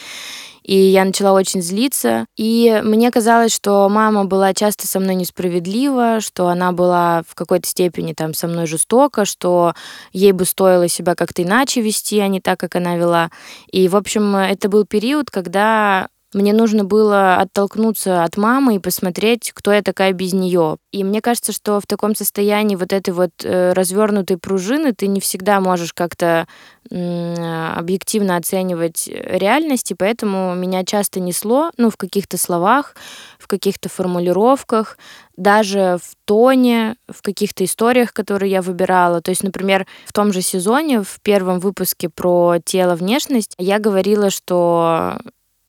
и 0.63 0.75
я 0.75 1.03
начала 1.03 1.33
очень 1.33 1.63
злиться. 1.63 2.27
И 2.37 2.79
мне 2.83 3.09
казалось, 3.09 3.53
что 3.53 3.89
мама 3.89 4.25
была 4.25 4.53
часто 4.53 4.85
со 4.85 4.99
мной 4.99 5.15
несправедлива, 5.15 6.19
что 6.21 6.47
она 6.47 6.71
была 6.71 7.23
в 7.27 7.33
какой-то 7.33 7.67
степени 7.67 8.13
там 8.13 8.35
со 8.35 8.47
мной 8.47 8.67
жестока, 8.67 9.25
что 9.25 9.73
ей 10.13 10.31
бы 10.31 10.45
стоило 10.45 10.87
себя 10.87 11.15
как-то 11.15 11.41
иначе 11.41 11.81
вести, 11.81 12.19
а 12.19 12.27
не 12.27 12.39
так, 12.39 12.59
как 12.59 12.75
она 12.75 12.97
вела. 12.97 13.31
И, 13.71 13.87
в 13.87 13.95
общем, 13.95 14.35
это 14.35 14.69
был 14.69 14.85
период, 14.85 15.31
когда 15.31 16.09
мне 16.33 16.53
нужно 16.53 16.83
было 16.83 17.37
оттолкнуться 17.37 18.23
от 18.23 18.37
мамы 18.37 18.75
и 18.75 18.79
посмотреть, 18.79 19.51
кто 19.53 19.73
я 19.73 19.81
такая 19.81 20.13
без 20.13 20.33
нее. 20.33 20.77
И 20.91 21.03
мне 21.03 21.21
кажется, 21.21 21.51
что 21.51 21.79
в 21.79 21.87
таком 21.87 22.15
состоянии 22.15 22.75
вот 22.75 22.93
этой 22.93 23.11
вот 23.11 23.31
э, 23.43 23.73
развернутой 23.73 24.37
пружины 24.37 24.93
ты 24.93 25.07
не 25.07 25.19
всегда 25.19 25.59
можешь 25.59 25.93
как-то 25.93 26.47
объективно 26.91 28.35
оценивать 28.37 29.07
реальность, 29.07 29.91
и 29.91 29.95
поэтому 29.95 30.55
меня 30.55 30.83
часто 30.83 31.19
несло, 31.19 31.71
ну, 31.77 31.91
в 31.91 31.97
каких-то 31.97 32.37
словах, 32.37 32.95
в 33.37 33.45
каких-то 33.45 33.89
формулировках, 33.89 34.97
даже 35.37 35.99
в 36.01 36.15
тоне, 36.25 36.95
в 37.07 37.21
каких-то 37.21 37.63
историях, 37.63 38.11
которые 38.11 38.51
я 38.51 38.63
выбирала. 38.63 39.21
То 39.21 39.29
есть, 39.29 39.43
например, 39.43 39.85
в 40.05 40.13
том 40.13 40.33
же 40.33 40.41
сезоне, 40.41 41.03
в 41.03 41.19
первом 41.21 41.59
выпуске 41.59 42.09
про 42.09 42.57
тело, 42.63 42.95
внешность, 42.95 43.53
я 43.59 43.77
говорила, 43.77 44.31
что 44.31 45.19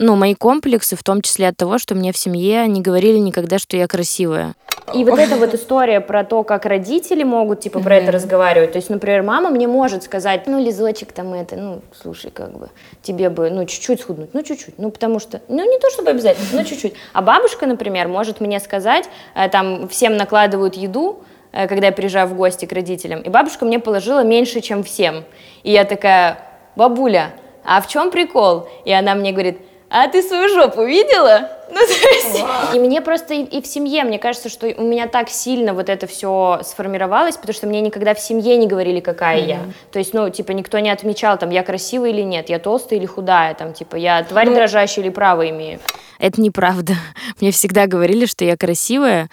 ну, 0.00 0.16
мои 0.16 0.35
комплексы, 0.35 0.97
в 0.97 1.02
том 1.02 1.21
числе 1.21 1.49
от 1.49 1.59
того, 1.59 1.76
что 1.76 1.95
мне 1.95 2.11
в 2.11 2.16
семье 2.16 2.66
не 2.66 2.80
говорили 2.80 3.19
никогда, 3.19 3.59
что 3.59 3.76
я 3.76 3.87
красивая. 3.87 4.54
И 4.95 5.04
вот 5.04 5.19
эта 5.19 5.37
вот 5.37 5.54
история 5.54 6.00
про 6.00 6.25
то, 6.25 6.42
как 6.42 6.64
родители 6.64 7.23
могут, 7.23 7.61
типа, 7.61 7.80
про 7.80 7.97
это 7.97 8.11
разговаривать. 8.11 8.73
То 8.73 8.78
есть, 8.78 8.88
например, 8.88 9.23
мама 9.23 9.50
мне 9.50 9.69
может 9.69 10.02
сказать, 10.02 10.47
ну, 10.47 10.59
Лизочек, 10.59 11.12
там 11.12 11.35
это, 11.35 11.54
ну, 11.57 11.83
слушай, 11.92 12.30
как 12.30 12.59
бы, 12.59 12.71
тебе 13.02 13.28
бы, 13.28 13.50
ну, 13.50 13.66
чуть-чуть 13.66 14.00
схуднуть, 14.00 14.30
ну, 14.33 14.42
чуть-чуть, 14.42 14.78
ну, 14.78 14.90
потому 14.90 15.21
что, 15.21 15.42
ну, 15.49 15.71
не 15.71 15.78
то 15.78 15.90
чтобы 15.90 16.11
обязательно, 16.11 16.47
но 16.52 16.64
чуть-чуть. 16.64 16.95
А 17.12 17.21
бабушка, 17.21 17.66
например, 17.66 18.09
может 18.09 18.40
мне 18.40 18.59
сказать, 18.59 19.04
э, 19.35 19.50
там, 19.50 19.87
всем 19.88 20.16
накладывают 20.16 20.76
еду, 20.76 21.23
э, 21.52 21.69
когда 21.69 21.88
я 21.88 21.92
приезжаю 21.92 22.26
в 22.26 22.35
гости 22.35 22.64
к 22.64 22.73
родителям, 22.73 23.21
и 23.21 23.28
бабушка 23.28 23.66
мне 23.66 23.78
положила 23.78 24.25
меньше, 24.25 24.62
чем 24.62 24.83
всем. 24.83 25.25
И 25.62 25.71
я 25.71 25.85
такая, 25.85 26.38
бабуля, 26.75 27.33
а 27.64 27.83
в 27.83 27.87
чем 27.87 28.11
прикол? 28.11 28.66
И 28.87 28.92
она 28.92 29.14
мне 29.14 29.33
говорит, 29.33 29.59
а 29.90 30.06
ты 30.06 30.23
свою 30.23 30.49
жопу 30.49 30.85
видела? 30.85 31.50
Ну, 31.68 31.80
то 31.80 31.92
есть, 31.92 32.44
и 32.75 32.78
мне 32.78 33.00
просто 33.00 33.35
и, 33.35 33.42
и 33.42 33.61
в 33.61 33.66
семье, 33.66 34.04
мне 34.04 34.18
кажется, 34.18 34.49
что 34.49 34.66
у 34.66 34.82
меня 34.82 35.06
так 35.06 35.28
сильно 35.28 35.75
вот 35.75 35.88
это 35.88 36.06
все 36.06 36.61
сформировалось, 36.64 37.37
потому 37.37 37.54
что 37.54 37.66
мне 37.66 37.80
никогда 37.80 38.14
в 38.14 38.20
семье 38.20 38.56
не 38.56 38.66
говорили, 38.66 39.00
какая 39.00 39.40
mm-hmm. 39.40 39.49
я. 39.49 39.61
То 39.92 39.99
есть, 39.99 40.14
ну, 40.14 40.28
типа, 40.30 40.52
никто 40.52 40.78
не 40.78 40.90
отмечал, 40.90 41.38
там, 41.38 41.50
я 41.50 41.62
красивая 41.62 42.11
или 42.11 42.23
нет, 42.23 42.49
я 42.49 42.59
толстая 42.59 42.99
или 42.99 43.06
худая, 43.06 43.54
там, 43.54 43.73
типа, 43.73 43.97
я 43.97 44.23
тварь 44.25 44.49
ну, 44.49 44.54
дрожащая 44.54 45.04
или 45.04 45.11
право 45.11 45.49
имею. 45.49 45.80
Это 46.18 46.40
неправда. 46.40 46.94
Мне 47.40 47.50
всегда 47.50 47.87
говорили, 47.87 48.26
что 48.26 48.44
я 48.44 48.56
красивая, 48.56 49.28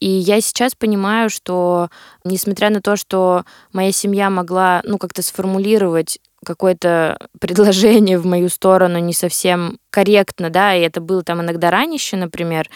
и 0.00 0.08
я 0.08 0.40
сейчас 0.40 0.74
понимаю, 0.74 1.28
что 1.30 1.88
несмотря 2.24 2.70
на 2.70 2.80
то, 2.80 2.96
что 2.96 3.44
моя 3.72 3.92
семья 3.92 4.30
могла, 4.30 4.80
ну, 4.84 4.98
как-то 4.98 5.22
сформулировать 5.22 6.18
какое-то 6.44 7.18
предложение 7.40 8.18
в 8.18 8.26
мою 8.26 8.48
сторону 8.48 8.98
не 8.98 9.12
совсем 9.12 9.78
корректно, 9.90 10.50
да, 10.50 10.74
и 10.74 10.80
это 10.80 11.00
было 11.00 11.22
там 11.22 11.40
иногда 11.40 11.70
ранище, 11.70 12.16
например, 12.16 12.68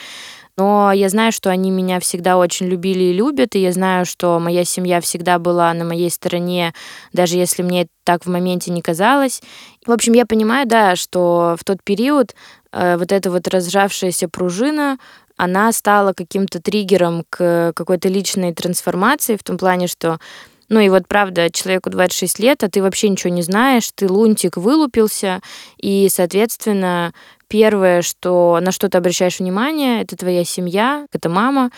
но 0.59 0.93
я 0.93 1.09
знаю, 1.09 1.33
что 1.33 1.51
они 1.51 1.71
меня 1.71 1.99
всегда 1.99 2.37
очень 2.37 2.67
любили 2.67 3.05
и 3.05 3.13
любят, 3.13 3.55
и 3.55 3.61
я 3.61 3.73
знаю, 3.73 4.05
что 4.05 4.39
моя 4.39 4.65
семья 4.65 5.01
всегда 5.01 5.39
была 5.39 5.73
на 5.73 5.85
моей 5.85 6.11
стороне, 6.11 6.75
даже 7.13 7.37
если 7.37 7.63
мне 7.63 7.87
так 8.05 8.27
в 8.27 8.29
моменте 8.29 8.71
не 8.71 8.83
казалось. 8.83 9.41
В 9.87 9.93
общем, 9.93 10.13
я 10.13 10.27
понимаю, 10.27 10.67
да, 10.67 10.95
что 10.95 11.57
в 11.59 11.65
тот 11.65 11.83
период 11.83 12.35
э, 12.71 12.97
вот 12.99 13.13
эта 13.13 13.31
вот 13.31 13.49
разжавшаяся 13.49 14.29
пружина, 14.29 14.99
она 15.39 15.73
стала 15.73 16.13
каким-то 16.13 16.61
триггером 16.61 17.25
к 17.31 17.73
какой-то 17.75 18.09
личной 18.09 18.53
трансформации 18.53 19.37
в 19.37 19.43
том 19.43 19.57
плане, 19.57 19.87
что 19.87 20.19
ну 20.73 20.81
и 20.81 20.89
вот 20.89 21.07
правда, 21.07 21.51
человеку 21.51 21.91
26 21.91 22.39
лет, 22.39 22.65
а 22.65 22.71
ты 22.71 22.81
вообще 22.81 23.11
ничего 23.11 23.31
не 23.31 23.43
знаешь, 23.43 23.91
ты 23.95 24.11
лунтик 24.11 24.57
вылупился, 24.57 25.43
и, 25.77 26.09
соответственно, 26.11 27.13
первое, 27.47 28.01
что, 28.01 28.59
на 28.63 28.73
что 28.73 28.89
ты 28.89 28.97
обращаешь 28.97 29.39
внимание, 29.39 30.01
это 30.01 30.17
твоя 30.17 30.45
семья, 30.45 31.07
это 31.13 31.29
мама, 31.29 31.71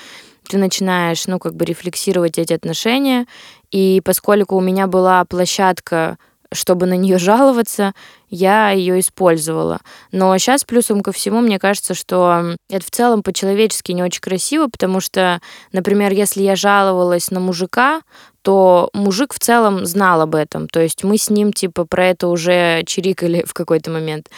ты 0.49 0.59
начинаешь, 0.59 1.27
ну, 1.27 1.41
как 1.41 1.57
бы 1.57 1.65
рефлексировать 1.65 2.39
эти 2.39 2.53
отношения, 2.53 3.27
и 3.73 4.01
поскольку 4.05 4.55
у 4.55 4.61
меня 4.61 4.87
была 4.87 5.25
площадка 5.25 6.17
чтобы 6.53 6.87
на 6.87 6.95
нее 6.97 7.19
жаловаться, 7.19 7.95
я 8.31 8.71
ее 8.71 9.01
использовала. 9.01 9.81
Но 10.13 10.37
сейчас 10.39 10.63
плюсом 10.63 11.03
ко 11.03 11.11
всему, 11.11 11.41
мне 11.41 11.59
кажется, 11.59 11.95
что 11.95 12.55
это 12.71 12.87
в 12.87 12.91
целом 12.91 13.25
по-человечески 13.25 13.91
не 13.91 14.05
очень 14.05 14.21
красиво, 14.21 14.69
потому 14.69 15.01
что, 15.01 15.41
например, 15.73 16.13
если 16.13 16.43
я 16.43 16.55
жаловалась 16.55 17.33
на 17.33 17.41
мужика, 17.41 18.03
то 18.45 18.91
мужик 18.93 19.33
в 19.33 19.39
целом 19.39 19.87
знал 19.87 20.21
об 20.21 20.35
этом. 20.35 20.69
То 20.69 20.81
есть 20.81 21.03
мы 21.03 21.17
с 21.17 21.31
ним 21.31 21.51
типа 21.51 21.87
про 21.87 22.09
это 22.09 22.29
уже 22.29 22.83
чирикали 22.87 23.43
в 23.47 23.55
какой-то 23.55 23.91
момент. 23.91 24.29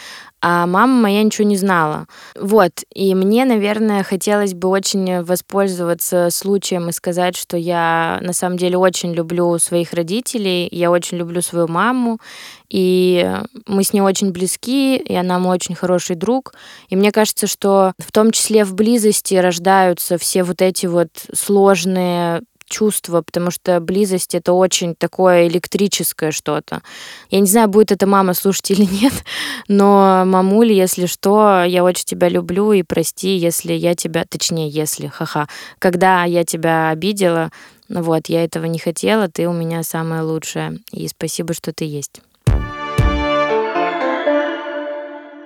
А 0.40 0.66
мама 0.66 0.92
моя 0.92 1.24
ничего 1.24 1.48
не 1.48 1.56
знала. 1.56 2.06
Вот. 2.38 2.70
И 2.94 3.16
мне, 3.16 3.44
наверное, 3.44 4.04
хотелось 4.04 4.54
бы 4.54 4.68
очень 4.68 5.24
воспользоваться 5.24 6.28
случаем 6.30 6.88
и 6.88 6.92
сказать, 6.92 7.36
что 7.36 7.56
я 7.56 8.20
на 8.22 8.32
самом 8.32 8.58
деле 8.58 8.78
очень 8.78 9.12
люблю 9.12 9.58
своих 9.58 9.92
родителей, 9.92 10.68
я 10.70 10.92
очень 10.92 11.18
люблю 11.18 11.42
свою 11.42 11.66
маму, 11.66 12.20
и 12.68 13.28
мы 13.66 13.82
с 13.82 13.92
ней 13.92 14.02
очень 14.02 14.30
близки, 14.30 14.98
и 14.98 15.14
она 15.16 15.40
мой 15.40 15.56
очень 15.56 15.74
хороший 15.74 16.14
друг. 16.14 16.54
И 16.90 16.96
мне 16.96 17.10
кажется, 17.10 17.48
что 17.48 17.92
в 17.98 18.12
том 18.12 18.30
числе 18.30 18.64
в 18.64 18.74
близости 18.74 19.34
рождаются 19.34 20.16
все 20.16 20.44
вот 20.44 20.62
эти 20.62 20.86
вот 20.86 21.08
сложные 21.34 22.42
чувство, 22.66 23.22
потому 23.22 23.50
что 23.50 23.80
близость 23.80 24.34
это 24.34 24.52
очень 24.52 24.94
такое 24.94 25.48
электрическое 25.48 26.30
что-то. 26.30 26.82
Я 27.30 27.40
не 27.40 27.46
знаю, 27.46 27.68
будет 27.68 27.92
это 27.92 28.06
мама 28.06 28.34
слушать 28.34 28.70
или 28.70 28.84
нет, 29.02 29.12
но 29.68 30.24
мамуля, 30.26 30.74
если 30.74 31.06
что, 31.06 31.64
я 31.64 31.84
очень 31.84 32.04
тебя 32.04 32.28
люблю 32.28 32.72
и 32.72 32.82
прости, 32.82 33.36
если 33.36 33.72
я 33.72 33.94
тебя, 33.94 34.24
точнее, 34.28 34.68
если, 34.68 35.06
ха-ха, 35.06 35.48
когда 35.78 36.24
я 36.24 36.44
тебя 36.44 36.90
обидела, 36.90 37.50
вот, 37.88 38.28
я 38.28 38.44
этого 38.44 38.64
не 38.64 38.78
хотела, 38.78 39.28
ты 39.28 39.48
у 39.48 39.52
меня 39.52 39.82
самая 39.82 40.22
лучшая, 40.22 40.78
и 40.90 41.06
спасибо, 41.08 41.54
что 41.54 41.72
ты 41.72 41.84
есть. 41.84 42.20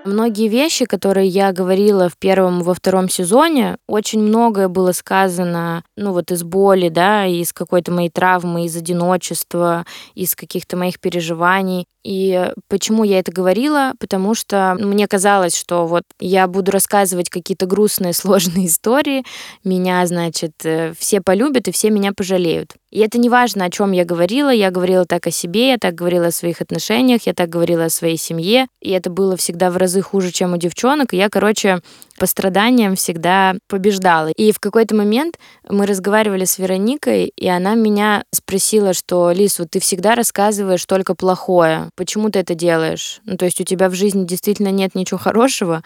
Многие 0.04 0.48
вещи, 0.48 0.86
которые 0.86 1.28
я 1.28 1.52
говорила 1.52 2.08
в 2.08 2.16
первом 2.16 2.60
и 2.60 2.64
во 2.64 2.72
втором 2.72 3.10
сезоне, 3.10 3.76
очень 3.86 4.20
многое 4.20 4.68
было 4.68 4.92
сказано, 4.92 5.84
ну 5.94 6.12
вот 6.12 6.30
из 6.30 6.42
боли, 6.42 6.88
да, 6.88 7.26
из 7.26 7.52
какой-то 7.52 7.92
моей 7.92 8.08
травмы, 8.08 8.64
из 8.64 8.74
одиночества, 8.76 9.84
из 10.14 10.34
каких-то 10.34 10.78
моих 10.78 11.00
переживаний. 11.00 11.86
И 12.02 12.50
почему 12.68 13.04
я 13.04 13.18
это 13.18 13.30
говорила? 13.30 13.92
Потому 13.98 14.34
что 14.34 14.74
мне 14.80 15.06
казалось, 15.06 15.54
что 15.54 15.86
вот 15.86 16.04
я 16.18 16.46
буду 16.46 16.72
рассказывать 16.72 17.28
какие-то 17.28 17.66
грустные, 17.66 18.12
сложные 18.14 18.66
истории, 18.66 19.24
меня, 19.64 20.06
значит, 20.06 20.52
э, 20.64 20.94
все 20.98 21.20
полюбят 21.20 21.68
и 21.68 21.72
все 21.72 21.90
меня 21.90 22.12
пожалеют. 22.14 22.74
И 22.90 23.00
это 23.00 23.18
не 23.18 23.28
важно, 23.28 23.66
о 23.66 23.70
чем 23.70 23.92
я 23.92 24.04
говорила. 24.04 24.50
Я 24.50 24.70
говорила 24.70 25.04
так 25.04 25.26
о 25.26 25.30
себе, 25.30 25.68
я 25.70 25.78
так 25.78 25.94
говорила 25.94 26.28
о 26.28 26.32
своих 26.32 26.60
отношениях, 26.60 27.22
я 27.26 27.34
так 27.34 27.48
говорила 27.48 27.84
о 27.84 27.90
своей 27.90 28.16
семье. 28.16 28.66
И 28.80 28.90
это 28.90 29.10
было 29.10 29.36
всегда 29.36 29.70
в 29.70 29.76
разы 29.90 30.02
хуже, 30.02 30.30
чем 30.30 30.54
у 30.54 30.56
девчонок. 30.56 31.12
И 31.12 31.16
я, 31.16 31.28
короче, 31.28 31.80
по 32.18 32.26
страданиям 32.26 32.94
всегда 32.94 33.56
побеждала. 33.66 34.28
И 34.28 34.52
в 34.52 34.60
какой-то 34.60 34.94
момент 34.94 35.38
мы 35.68 35.86
разговаривали 35.86 36.44
с 36.44 36.58
Вероникой, 36.58 37.32
и 37.36 37.48
она 37.48 37.74
меня 37.74 38.24
спросила, 38.32 38.92
что, 38.94 39.32
Лис, 39.32 39.58
вот 39.58 39.70
ты 39.70 39.80
всегда 39.80 40.14
рассказываешь 40.14 40.84
только 40.84 41.14
плохое. 41.14 41.90
Почему 41.96 42.30
ты 42.30 42.38
это 42.38 42.54
делаешь? 42.54 43.20
Ну, 43.24 43.36
то 43.36 43.46
есть 43.46 43.60
у 43.60 43.64
тебя 43.64 43.88
в 43.88 43.94
жизни 43.94 44.24
действительно 44.24 44.70
нет 44.70 44.94
ничего 44.94 45.18
хорошего. 45.18 45.82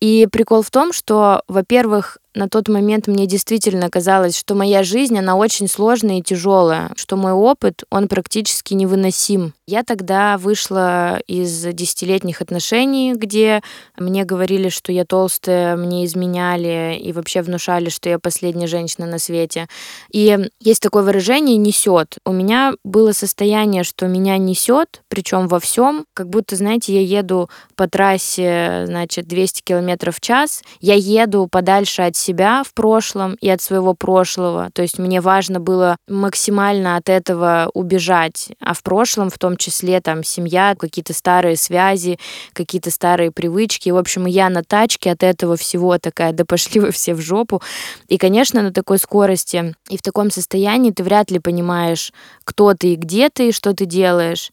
И 0.00 0.26
прикол 0.30 0.62
в 0.62 0.70
том, 0.70 0.92
что, 0.92 1.42
во-первых, 1.46 2.18
на 2.34 2.48
тот 2.48 2.68
момент 2.68 3.08
мне 3.08 3.26
действительно 3.26 3.90
казалось, 3.90 4.38
что 4.38 4.54
моя 4.54 4.84
жизнь, 4.84 5.18
она 5.18 5.36
очень 5.36 5.66
сложная 5.66 6.18
и 6.18 6.22
тяжелая, 6.22 6.92
что 6.96 7.16
мой 7.16 7.32
опыт, 7.32 7.82
он 7.90 8.06
практически 8.08 8.74
невыносим. 8.74 9.52
Я 9.66 9.82
тогда 9.82 10.38
вышла 10.38 11.18
из 11.26 11.64
десятилетних 11.64 12.40
отношений, 12.40 13.14
где 13.14 13.62
мне 13.98 14.24
говорили, 14.24 14.68
что 14.68 14.92
я 14.92 15.04
толстая, 15.04 15.76
мне 15.76 16.04
изменяли 16.04 16.98
и 17.02 17.12
вообще 17.12 17.42
внушали, 17.42 17.88
что 17.88 18.08
я 18.08 18.18
последняя 18.18 18.68
женщина 18.68 19.06
на 19.06 19.18
свете. 19.18 19.66
И 20.12 20.38
есть 20.60 20.82
такое 20.82 21.02
выражение 21.02 21.56
«несет». 21.56 22.18
У 22.24 22.32
меня 22.32 22.74
было 22.84 23.12
состояние, 23.12 23.82
что 23.82 24.06
меня 24.06 24.38
несет, 24.38 25.02
причем 25.08 25.48
во 25.48 25.58
всем, 25.58 26.04
как 26.14 26.28
будто, 26.28 26.54
знаете, 26.54 26.94
я 26.94 27.18
еду 27.18 27.50
по 27.74 27.88
трассе, 27.88 28.84
значит, 28.86 29.26
200 29.26 29.62
км 29.90 30.12
в 30.12 30.20
час, 30.20 30.62
я 30.80 30.94
еду 30.94 31.46
подальше 31.50 32.02
от 32.02 32.16
себя 32.16 32.62
в 32.64 32.72
прошлом 32.74 33.34
и 33.34 33.48
от 33.48 33.60
своего 33.60 33.94
прошлого. 33.94 34.70
То 34.72 34.82
есть 34.82 34.98
мне 34.98 35.20
важно 35.20 35.60
было 35.60 35.96
максимально 36.08 36.96
от 36.96 37.08
этого 37.08 37.70
убежать. 37.74 38.48
А 38.60 38.74
в 38.74 38.82
прошлом, 38.82 39.30
в 39.30 39.38
том 39.38 39.56
числе, 39.56 40.00
там, 40.00 40.24
семья, 40.24 40.74
какие-то 40.78 41.12
старые 41.12 41.56
связи, 41.56 42.18
какие-то 42.52 42.90
старые 42.90 43.30
привычки. 43.30 43.90
В 43.90 43.96
общем, 43.96 44.26
я 44.26 44.48
на 44.48 44.62
тачке 44.62 45.10
от 45.12 45.22
этого 45.22 45.56
всего 45.56 45.98
такая, 45.98 46.32
да 46.32 46.44
пошли 46.44 46.80
вы 46.80 46.90
все 46.90 47.14
в 47.14 47.20
жопу. 47.20 47.62
И, 48.08 48.18
конечно, 48.18 48.62
на 48.62 48.72
такой 48.72 48.98
скорости 48.98 49.74
и 49.88 49.96
в 49.96 50.02
таком 50.02 50.30
состоянии 50.30 50.90
ты 50.90 51.02
вряд 51.02 51.30
ли 51.30 51.38
понимаешь, 51.38 52.12
кто 52.44 52.74
ты 52.74 52.92
и 52.92 52.96
где 52.96 53.28
ты, 53.28 53.48
и 53.48 53.52
что 53.52 53.74
ты 53.74 53.86
делаешь. 53.86 54.50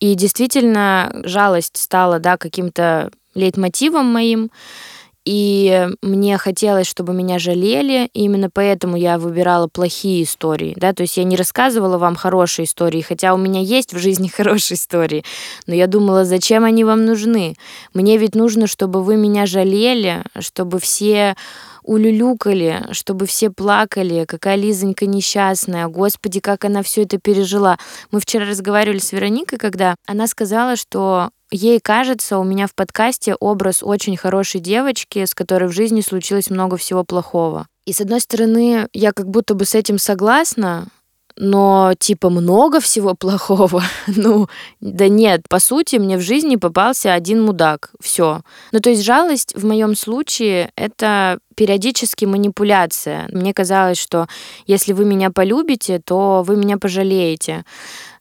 И 0.00 0.14
действительно, 0.14 1.10
жалость 1.24 1.76
стала, 1.76 2.18
да, 2.18 2.36
каким-то 2.36 3.10
лейтмотивом 3.38 4.06
моим 4.06 4.50
и 5.28 5.88
мне 6.00 6.38
хотелось, 6.38 6.86
чтобы 6.86 7.12
меня 7.12 7.38
жалели, 7.38 8.08
и 8.14 8.22
именно 8.22 8.48
поэтому 8.48 8.96
я 8.96 9.18
выбирала 9.18 9.68
плохие 9.68 10.22
истории, 10.22 10.72
да, 10.74 10.94
то 10.94 11.02
есть 11.02 11.18
я 11.18 11.24
не 11.24 11.36
рассказывала 11.36 11.98
вам 11.98 12.16
хорошие 12.16 12.64
истории, 12.64 13.02
хотя 13.02 13.34
у 13.34 13.36
меня 13.36 13.60
есть 13.60 13.92
в 13.92 13.98
жизни 13.98 14.28
хорошие 14.34 14.76
истории, 14.76 15.24
но 15.66 15.74
я 15.74 15.86
думала, 15.86 16.24
зачем 16.24 16.64
они 16.64 16.82
вам 16.82 17.04
нужны? 17.04 17.56
Мне 17.92 18.16
ведь 18.16 18.34
нужно, 18.34 18.66
чтобы 18.66 19.02
вы 19.02 19.18
меня 19.18 19.44
жалели, 19.44 20.24
чтобы 20.38 20.80
все 20.80 21.36
улюлюкали, 21.82 22.86
чтобы 22.92 23.26
все 23.26 23.50
плакали, 23.50 24.24
какая 24.26 24.56
Лизонька 24.56 25.04
несчастная, 25.04 25.88
господи, 25.88 26.40
как 26.40 26.64
она 26.64 26.82
все 26.82 27.02
это 27.02 27.18
пережила. 27.18 27.78
Мы 28.10 28.20
вчера 28.20 28.46
разговаривали 28.46 28.98
с 28.98 29.12
Вероникой, 29.12 29.58
когда 29.58 29.94
она 30.06 30.26
сказала, 30.26 30.76
что 30.76 31.28
Ей 31.50 31.80
кажется, 31.80 32.38
у 32.38 32.44
меня 32.44 32.66
в 32.66 32.74
подкасте 32.74 33.34
образ 33.34 33.82
очень 33.82 34.16
хорошей 34.16 34.60
девочки, 34.60 35.24
с 35.24 35.34
которой 35.34 35.68
в 35.68 35.72
жизни 35.72 36.02
случилось 36.02 36.50
много 36.50 36.76
всего 36.76 37.04
плохого. 37.04 37.66
И 37.86 37.92
с 37.92 38.00
одной 38.02 38.20
стороны, 38.20 38.86
я 38.92 39.12
как 39.12 39.28
будто 39.28 39.54
бы 39.54 39.64
с 39.64 39.74
этим 39.74 39.98
согласна, 39.98 40.88
но 41.38 41.94
типа 41.98 42.28
много 42.28 42.80
всего 42.80 43.14
плохого. 43.14 43.82
ну, 44.08 44.48
да 44.80 45.08
нет, 45.08 45.42
по 45.48 45.58
сути, 45.58 45.96
мне 45.96 46.18
в 46.18 46.20
жизни 46.20 46.56
попался 46.56 47.14
один 47.14 47.42
мудак. 47.42 47.92
Все. 48.00 48.42
Ну, 48.72 48.80
то 48.80 48.90
есть 48.90 49.04
жалость 49.04 49.54
в 49.54 49.64
моем 49.64 49.96
случае 49.96 50.70
это 50.76 51.38
периодически 51.54 52.24
манипуляция. 52.24 53.28
Мне 53.32 53.54
казалось, 53.54 53.98
что 53.98 54.26
если 54.66 54.92
вы 54.92 55.04
меня 55.04 55.30
полюбите, 55.30 56.00
то 56.04 56.42
вы 56.46 56.56
меня 56.56 56.76
пожалеете. 56.76 57.64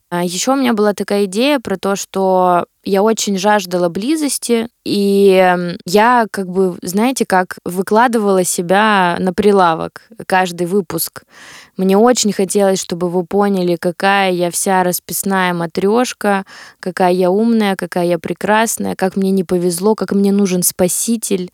А 0.10 0.24
Еще 0.24 0.54
у 0.54 0.56
меня 0.56 0.74
была 0.74 0.94
такая 0.94 1.26
идея 1.26 1.60
про 1.60 1.76
то, 1.78 1.98
что 1.98 2.66
я 2.86 3.04
очень 3.04 3.38
жаждала 3.38 3.90
близости, 3.90 4.70
и 4.86 5.54
я 5.86 6.26
как 6.32 6.48
бы, 6.48 6.78
знаете, 6.82 7.26
как 7.26 7.58
выкладывала 7.66 8.46
себя 8.46 9.18
на 9.20 9.34
прилавок 9.34 10.04
каждый 10.26 10.68
выпуск. 10.68 11.24
Мне 11.76 11.98
очень 11.98 12.32
хотелось, 12.32 12.80
чтобы 12.82 13.10
вы 13.10 13.26
поняли, 13.26 13.76
какая 13.76 14.32
я 14.32 14.50
вся 14.50 14.82
расписная 14.84 15.54
матрешка, 15.54 16.46
какая 16.80 17.12
я 17.12 17.30
умная, 17.30 17.76
какая 17.76 18.06
я 18.06 18.18
прекрасная, 18.18 18.96
как 18.96 19.18
мне 19.18 19.32
не 19.32 19.44
повезло, 19.44 19.94
как 19.94 20.14
мне 20.14 20.32
нужен 20.32 20.64
спаситель. 20.64 21.52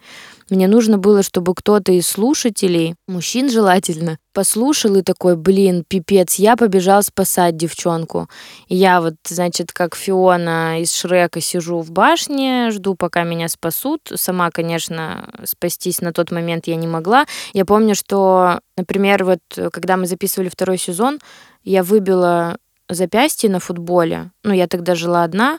Мне 0.53 0.67
нужно 0.67 0.99
было, 0.99 1.23
чтобы 1.23 1.55
кто-то 1.55 1.91
из 1.91 2.07
слушателей, 2.07 2.93
мужчин 3.07 3.49
желательно, 3.49 4.19
послушал 4.33 4.97
и 4.97 5.01
такой, 5.01 5.35
блин, 5.35 5.83
пипец, 5.87 6.35
я 6.35 6.55
побежал 6.55 7.01
спасать 7.01 7.57
девчонку. 7.57 8.29
Я 8.67 9.01
вот, 9.01 9.15
значит, 9.27 9.71
как 9.71 9.95
Фиона 9.95 10.79
из 10.79 10.93
Шрека 10.93 11.41
сижу 11.41 11.79
в 11.79 11.89
башне, 11.89 12.69
жду, 12.69 12.93
пока 12.93 13.23
меня 13.23 13.47
спасут. 13.47 14.01
Сама, 14.13 14.51
конечно, 14.51 15.27
спастись 15.43 16.01
на 16.01 16.13
тот 16.13 16.29
момент 16.29 16.67
я 16.67 16.75
не 16.75 16.85
могла. 16.85 17.25
Я 17.53 17.65
помню, 17.65 17.95
что, 17.95 18.59
например, 18.77 19.23
вот 19.23 19.39
когда 19.71 19.97
мы 19.97 20.05
записывали 20.05 20.49
второй 20.49 20.77
сезон, 20.77 21.17
я 21.63 21.81
выбила 21.81 22.57
запястье 22.89 23.49
на 23.49 23.59
футболе. 23.59 24.29
Ну, 24.43 24.53
я 24.53 24.67
тогда 24.67 24.93
жила 24.93 25.23
одна, 25.23 25.57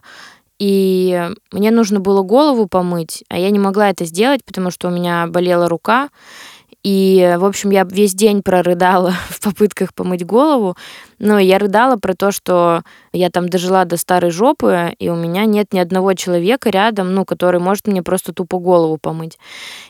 и 0.59 1.31
мне 1.53 1.71
нужно 1.71 2.01
было 2.01 2.23
голову 2.23 2.67
помыть, 2.69 3.25
а 3.29 3.39
я 3.39 3.51
не 3.51 3.59
могла 3.59 3.91
это 3.91 4.05
сделать, 4.05 4.45
потому 4.45 4.71
что 4.71 4.89
у 4.89 4.91
меня 4.91 5.27
болела 5.27 5.69
рука. 5.69 6.11
И, 6.85 7.35
в 7.39 7.47
общем, 7.47 7.71
я 7.71 7.85
весь 7.85 8.15
день 8.15 8.43
прорыдала 8.43 9.15
в 9.31 9.41
попытках 9.41 9.95
помыть 9.95 10.25
голову. 10.25 10.77
Но 11.19 11.39
я 11.39 11.59
рыдала 11.59 11.97
про 11.97 12.15
то, 12.15 12.31
что 12.31 12.83
я 13.13 13.31
там 13.31 13.49
дожила 13.49 13.87
до 13.87 13.97
старой 13.97 14.31
жопы, 14.31 14.95
и 14.99 15.09
у 15.09 15.17
меня 15.17 15.47
нет 15.47 15.73
ни 15.73 15.79
одного 15.79 16.13
человека 16.13 16.69
рядом, 16.69 17.15
ну, 17.15 17.25
который 17.25 17.59
может 17.59 17.87
мне 17.87 18.03
просто 18.03 18.35
тупо 18.35 18.59
голову 18.59 18.99
помыть. 18.99 19.39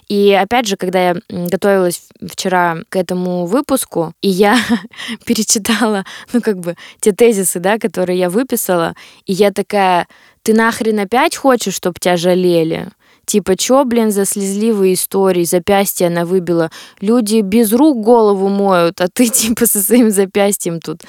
И 0.09 0.33
опять 0.33 0.69
же, 0.69 0.77
когда 0.77 1.09
я 1.09 1.17
готовилась 1.29 2.09
вчера 2.31 2.79
к 2.89 2.97
этому 2.97 3.47
выпуску, 3.47 4.13
и 4.21 4.29
я 4.29 4.57
перечитала, 5.27 6.05
ну, 6.33 6.41
как 6.41 6.61
бы, 6.61 6.77
те 7.01 7.11
тезисы, 7.11 7.59
да, 7.59 7.79
которые 7.79 8.19
я 8.19 8.31
выписала, 8.31 8.95
и 9.27 9.33
я 9.33 9.51
такая, 9.51 10.07
ты 10.43 10.55
нахрен 10.55 11.01
опять 11.01 11.35
хочешь, 11.35 11.75
чтобы 11.75 11.97
тебя 11.99 12.17
жалели? 12.17 12.91
Типа, 13.27 13.57
чё, 13.57 13.85
блин, 13.85 14.11
за 14.11 14.25
слезливые 14.25 14.95
истории, 14.95 15.45
запястье 15.45 16.07
она 16.07 16.25
выбила. 16.25 16.71
Люди 17.01 17.41
без 17.41 17.73
рук 17.73 18.03
голову 18.03 18.49
моют, 18.49 19.01
а 19.01 19.09
ты 19.13 19.29
типа 19.29 19.67
со 19.67 19.81
своим 19.83 20.11
запястьем 20.11 20.81
тут. 20.81 21.03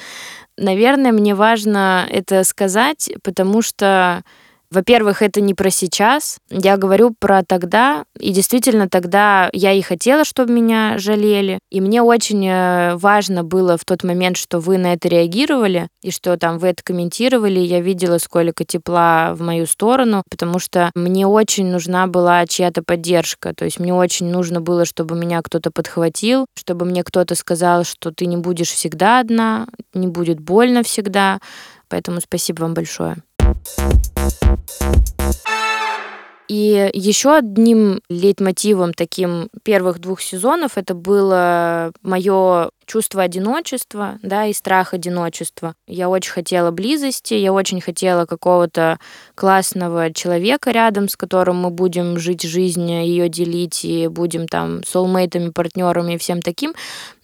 Наверное, 0.58 1.12
мне 1.12 1.34
важно 1.34 2.06
это 2.10 2.42
сказать, 2.44 3.10
потому 3.22 3.60
что 3.60 4.22
во-первых, 4.70 5.22
это 5.22 5.40
не 5.40 5.54
про 5.54 5.70
сейчас. 5.70 6.38
Я 6.50 6.76
говорю 6.76 7.14
про 7.18 7.42
тогда. 7.44 8.04
И 8.18 8.32
действительно, 8.32 8.88
тогда 8.88 9.48
я 9.52 9.72
и 9.72 9.80
хотела, 9.82 10.24
чтобы 10.24 10.52
меня 10.52 10.98
жалели. 10.98 11.58
И 11.70 11.80
мне 11.80 12.02
очень 12.02 12.46
э, 12.46 12.96
важно 12.96 13.44
было 13.44 13.76
в 13.76 13.84
тот 13.84 14.02
момент, 14.02 14.36
что 14.36 14.58
вы 14.58 14.78
на 14.78 14.92
это 14.94 15.08
реагировали, 15.08 15.88
и 16.02 16.10
что 16.10 16.36
там 16.36 16.58
вы 16.58 16.68
это 16.68 16.82
комментировали. 16.82 17.60
Я 17.60 17.80
видела, 17.80 18.18
сколько 18.18 18.64
тепла 18.64 19.34
в 19.34 19.40
мою 19.40 19.66
сторону, 19.66 20.22
потому 20.30 20.58
что 20.58 20.90
мне 20.94 21.26
очень 21.26 21.66
нужна 21.66 22.06
была 22.06 22.46
чья-то 22.46 22.82
поддержка. 22.82 23.54
То 23.54 23.64
есть 23.64 23.78
мне 23.78 23.94
очень 23.94 24.26
нужно 24.26 24.60
было, 24.60 24.84
чтобы 24.84 25.16
меня 25.16 25.42
кто-то 25.42 25.70
подхватил, 25.70 26.46
чтобы 26.54 26.86
мне 26.86 27.04
кто-то 27.04 27.34
сказал, 27.34 27.84
что 27.84 28.10
ты 28.10 28.26
не 28.26 28.36
будешь 28.36 28.70
всегда 28.70 29.20
одна, 29.20 29.66
не 29.94 30.06
будет 30.06 30.40
больно 30.40 30.82
всегда. 30.82 31.38
Поэтому 31.88 32.20
спасибо 32.20 32.62
вам 32.62 32.74
большое. 32.74 33.16
И 36.48 36.90
еще 36.94 37.34
одним 37.36 38.00
лейтмотивом 38.08 38.94
таким 38.94 39.48
первых 39.64 39.98
двух 39.98 40.20
сезонов 40.20 40.78
это 40.78 40.94
было 40.94 41.92
мое 42.02 42.70
чувство 42.86 43.22
одиночества, 43.22 44.18
да, 44.22 44.46
и 44.46 44.52
страх 44.52 44.94
одиночества. 44.94 45.74
Я 45.86 46.08
очень 46.08 46.32
хотела 46.32 46.70
близости, 46.70 47.34
я 47.34 47.52
очень 47.52 47.80
хотела 47.80 48.24
какого-то 48.26 48.98
классного 49.34 50.12
человека 50.12 50.70
рядом, 50.70 51.08
с 51.08 51.16
которым 51.16 51.56
мы 51.56 51.70
будем 51.70 52.18
жить 52.18 52.42
жизнь, 52.42 52.90
ее 52.90 53.28
делить 53.28 53.84
и 53.84 54.08
будем 54.08 54.46
там 54.46 54.84
соулмейтами, 54.84 55.50
партнерами 55.50 56.14
и 56.14 56.18
всем 56.18 56.42
таким, 56.42 56.74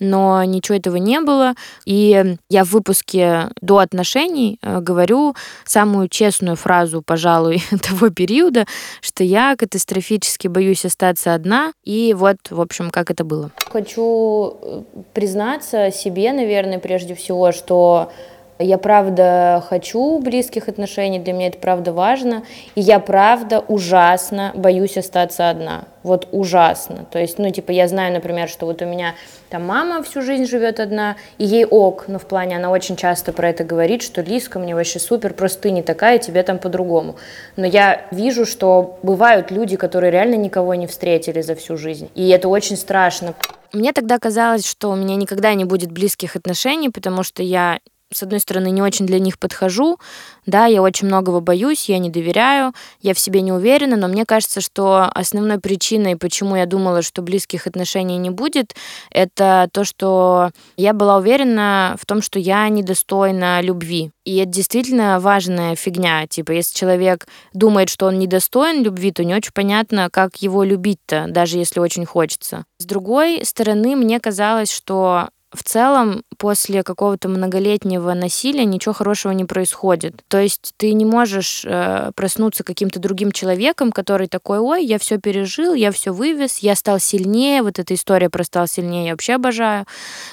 но 0.01 0.43
ничего 0.45 0.77
этого 0.77 0.97
не 0.97 1.21
было. 1.21 1.55
И 1.85 2.37
я 2.49 2.65
в 2.65 2.73
выпуске 2.73 3.49
до 3.61 3.79
отношений 3.79 4.59
э, 4.63 4.81
говорю 4.81 5.35
самую 5.65 6.09
честную 6.09 6.57
фразу, 6.57 7.03
пожалуй, 7.03 7.63
того 7.83 8.11
периода, 8.11 8.67
что 9.01 9.25
я 9.25 9.55
катастрофически 9.57 10.49
боюсь 10.49 10.85
остаться 10.85 11.35
одна, 11.35 11.73
и 11.85 12.15
вот, 12.15 12.37
в 12.51 12.61
общем, 12.61 12.91
как 12.91 13.11
это 13.11 13.25
было. 13.25 13.51
Хочу 13.71 14.57
э, 14.63 14.83
признать, 15.13 15.52
признаться 15.59 15.91
себе, 15.91 16.33
наверное, 16.33 16.79
прежде 16.79 17.15
всего, 17.15 17.53
что 17.53 18.11
я 18.59 18.79
правда 18.79 19.65
хочу 19.69 20.19
близких 20.19 20.69
отношений, 20.69 21.19
для 21.19 21.33
меня 21.33 21.49
это 21.49 21.59
правда 21.59 21.93
важно, 21.93 22.45
и 22.75 22.81
я 22.81 22.99
правда 22.99 23.61
ужасно 23.61 24.53
боюсь 24.55 24.97
остаться 24.97 25.51
одна, 25.51 25.85
вот 26.03 26.29
ужасно. 26.33 27.07
То 27.11 27.19
есть, 27.19 27.39
ну, 27.39 27.51
типа, 27.51 27.71
я 27.73 27.89
знаю, 27.89 28.13
например, 28.13 28.49
что 28.49 28.67
вот 28.67 28.83
у 28.83 28.87
меня 28.87 29.15
там 29.49 29.67
мама 29.67 30.03
всю 30.03 30.23
жизнь 30.23 30.47
живет 30.47 30.81
одна, 30.81 31.17
и 31.39 31.45
ей 31.45 31.65
ок, 31.65 32.05
но 32.09 32.19
в 32.19 32.27
плане 32.27 32.57
она 32.57 32.71
очень 32.71 32.97
часто 32.97 33.33
про 33.33 33.51
это 33.51 33.65
говорит, 33.65 34.03
что 34.03 34.23
Лиска, 34.23 34.59
мне 34.59 34.75
вообще 34.75 34.99
супер, 34.99 35.35
просто 35.35 35.63
ты 35.63 35.71
не 35.71 35.83
такая, 35.83 36.19
тебе 36.19 36.43
там 36.43 36.59
по-другому. 36.59 37.17
Но 37.57 37.67
я 37.67 38.03
вижу, 38.11 38.47
что 38.47 38.99
бывают 39.03 39.51
люди, 39.51 39.77
которые 39.77 40.11
реально 40.11 40.37
никого 40.37 40.75
не 40.75 40.87
встретили 40.87 41.41
за 41.41 41.55
всю 41.55 41.77
жизнь, 41.77 42.11
и 42.15 42.29
это 42.29 42.49
очень 42.49 42.77
страшно. 42.77 43.35
Мне 43.73 43.93
тогда 43.93 44.19
казалось, 44.19 44.67
что 44.67 44.91
у 44.91 44.97
меня 44.97 45.17
никогда 45.17 45.55
не 45.55 45.65
будет 45.65 45.91
близких 45.91 46.37
отношений, 46.37 46.91
потому 46.91 47.23
что 47.23 47.43
я 47.43 47.79
с 48.13 48.23
одной 48.23 48.41
стороны, 48.41 48.71
не 48.71 48.83
очень 48.83 49.07
для 49.07 49.19
них 49.19 49.39
подхожу, 49.39 49.99
да, 50.47 50.67
я 50.67 50.83
очень 50.83 51.07
многого 51.07 51.41
боюсь, 51.41 51.89
я 51.89 51.99
не 51.99 52.11
доверяю, 52.11 52.73
я 53.01 53.15
в 53.15 53.19
себе 53.19 53.41
не 53.41 53.53
уверена, 53.53 53.97
но 53.97 54.09
мне 54.09 54.25
кажется, 54.25 54.61
что 54.61 55.05
основной 55.15 55.59
причиной, 55.59 56.17
почему 56.17 56.57
я 56.57 56.67
думала, 56.67 57.03
что 57.03 57.23
близких 57.23 57.67
отношений 57.67 58.19
не 58.19 58.31
будет, 58.31 58.75
это 59.11 59.69
то, 59.73 59.85
что 59.85 60.51
я 60.77 60.93
была 60.93 61.17
уверена 61.17 61.97
в 62.01 62.07
том, 62.07 62.23
что 62.23 62.39
я 62.39 62.69
недостойна 62.69 63.61
любви. 63.61 64.11
И 64.25 64.37
это 64.37 64.51
действительно 64.51 65.19
важная 65.21 65.75
фигня. 65.75 66.27
Типа, 66.27 66.53
если 66.53 66.77
человек 66.77 67.27
думает, 67.53 67.89
что 67.89 68.07
он 68.07 68.19
недостоин 68.19 68.83
любви, 68.83 69.11
то 69.13 69.25
не 69.25 69.35
очень 69.35 69.53
понятно, 69.53 70.09
как 70.11 70.37
его 70.37 70.63
любить-то, 70.63 71.27
даже 71.29 71.59
если 71.59 71.81
очень 71.81 72.05
хочется. 72.05 72.65
С 72.79 72.85
другой 72.85 73.45
стороны, 73.45 73.97
мне 73.97 74.21
казалось, 74.21 74.73
что 74.73 75.29
в 75.53 75.63
целом 75.63 76.23
после 76.39 76.83
какого-то 76.83 77.29
многолетнего 77.29 78.15
насилия 78.15 78.65
ничего 78.65 78.95
хорошего 78.95 79.33
не 79.33 79.45
происходит. 79.45 80.23
То 80.29 80.41
есть 80.41 80.73
ты 80.79 80.93
не 80.95 81.05
можешь 81.05 81.65
э, 81.65 82.11
проснуться 82.15 82.65
каким-то 82.65 82.99
другим 82.99 83.33
человеком, 83.33 83.93
который 83.93 84.29
такой, 84.29 84.59
ой, 84.59 84.85
я 84.85 84.99
все 84.99 85.19
пережил, 85.19 85.75
я 85.75 85.93
все 85.93 86.13
вывез, 86.13 86.59
я 86.59 86.75
стал 86.75 86.99
сильнее, 86.99 87.63
вот 87.63 87.79
эта 87.79 87.95
история 87.95 88.31
про 88.31 88.45
стал 88.45 88.67
сильнее, 88.67 89.07
я 89.07 89.13
вообще 89.13 89.35
обожаю. 89.35 89.87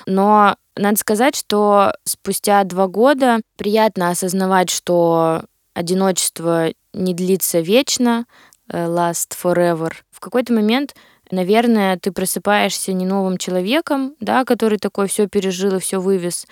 Но 0.05 0.55
надо 0.77 0.97
сказать, 0.97 1.36
что 1.36 1.93
спустя 2.05 2.63
два 2.63 2.88
года 2.88 3.41
приятно 3.58 4.10
осознавать, 4.10 4.69
что 4.69 5.43
одиночество 5.73 6.69
не 6.93 7.13
длится 7.13 7.60
вечно, 7.60 8.25
э, 8.71 8.86
last 8.86 9.34
forever. 9.41 9.91
В 10.12 10.21
какой-то 10.21 10.53
момент 10.53 10.95
наверное, 11.31 11.97
ты 11.97 12.11
просыпаешься 12.11 12.93
не 12.93 13.05
новым 13.05 13.37
человеком, 13.37 14.15
да, 14.19 14.45
который 14.45 14.77
такой 14.77 15.07
все 15.07 15.27
пережил 15.27 15.75
и 15.75 15.79
все 15.79 15.99
вывез, 15.99 16.47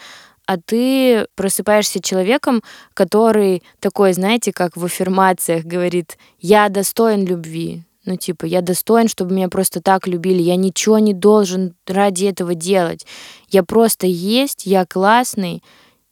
а 0.45 0.57
ты 0.57 1.27
просыпаешься 1.35 2.01
человеком, 2.01 2.63
который 2.93 3.63
такой, 3.79 4.13
знаете, 4.13 4.53
как 4.53 4.77
в 4.77 4.85
аффирмациях 4.85 5.65
говорит, 5.65 6.17
я 6.39 6.69
достоин 6.69 7.25
любви, 7.25 7.83
ну, 8.07 8.15
типа, 8.15 8.45
я 8.45 8.61
достоин, 8.61 9.09
чтобы 9.09 9.35
меня 9.35 9.49
просто 9.49 9.81
так 9.81 10.07
любили. 10.07 10.41
Я 10.41 10.55
ничего 10.55 10.97
не 10.97 11.13
должен 11.13 11.75
ради 11.85 12.23
этого 12.23 12.55
делать. 12.55 13.05
Я 13.49 13.63
просто 13.63 14.07
есть, 14.07 14.65
я 14.65 14.85
классный, 14.85 15.61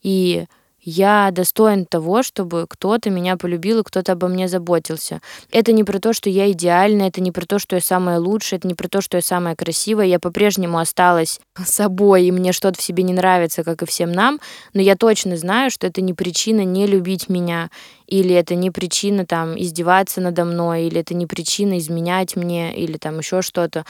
и 0.04 0.46
я 0.86 1.32
достоин 1.32 1.86
того, 1.86 2.24
чтобы 2.24 2.66
кто-то 2.70 3.10
меня 3.10 3.38
полюбил 3.38 3.80
и 3.80 3.84
кто-то 3.84 4.14
обо 4.14 4.28
мне 4.28 4.48
заботился. 4.48 5.20
Это 5.52 5.74
не 5.74 5.84
про 5.84 6.00
то, 6.00 6.14
что 6.14 6.30
я 6.30 6.52
идеальна, 6.52 7.04
это 7.04 7.22
не 7.22 7.32
про 7.32 7.46
то, 7.46 7.60
что 7.60 7.76
я 7.76 7.82
самая 7.82 8.20
лучшая, 8.20 8.60
это 8.60 8.68
не 8.68 8.76
про 8.76 8.88
то, 8.88 9.02
что 9.02 9.18
я 9.18 9.22
самая 9.22 9.56
красивая. 9.56 10.06
Я 10.06 10.20
по-прежнему 10.20 10.78
осталась 10.78 11.42
собой, 11.66 12.26
и 12.26 12.32
мне 12.32 12.54
что-то 12.54 12.80
в 12.80 12.84
себе 12.84 13.04
не 13.04 13.14
нравится, 13.14 13.64
как 13.64 13.82
и 13.82 13.86
всем 13.86 14.12
нам, 14.12 14.40
но 14.74 14.82
я 14.82 14.96
точно 14.96 15.36
знаю, 15.38 15.72
что 15.72 15.88
это 15.88 16.02
не 16.02 16.14
причина 16.14 16.64
не 16.64 16.86
любить 16.86 17.30
меня, 17.30 17.70
или 18.08 18.34
это 18.34 18.56
не 18.56 18.72
причина 18.72 19.26
там 19.26 19.60
издеваться 19.60 20.22
надо 20.22 20.46
мной, 20.46 20.86
или 20.86 21.02
это 21.02 21.14
не 21.14 21.26
причина 21.26 21.78
изменять 21.78 22.36
мне, 22.36 22.76
или 22.76 22.98
там 22.98 23.20
еще 23.20 23.42
что-то. 23.42 23.86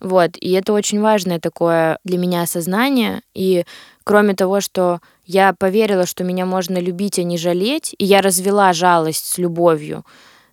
Вот. 0.00 0.36
И 0.40 0.50
это 0.52 0.72
очень 0.72 1.00
важное 1.00 1.40
такое 1.40 1.98
для 2.04 2.18
меня 2.18 2.42
осознание. 2.42 3.22
И 3.34 3.64
кроме 4.04 4.34
того, 4.34 4.60
что 4.60 5.00
я 5.26 5.52
поверила, 5.52 6.06
что 6.06 6.24
меня 6.24 6.46
можно 6.46 6.78
любить, 6.78 7.18
а 7.18 7.22
не 7.22 7.38
жалеть, 7.38 7.94
и 7.98 8.04
я 8.04 8.20
развела 8.20 8.72
жалость 8.72 9.26
с 9.26 9.38
любовью. 9.38 10.04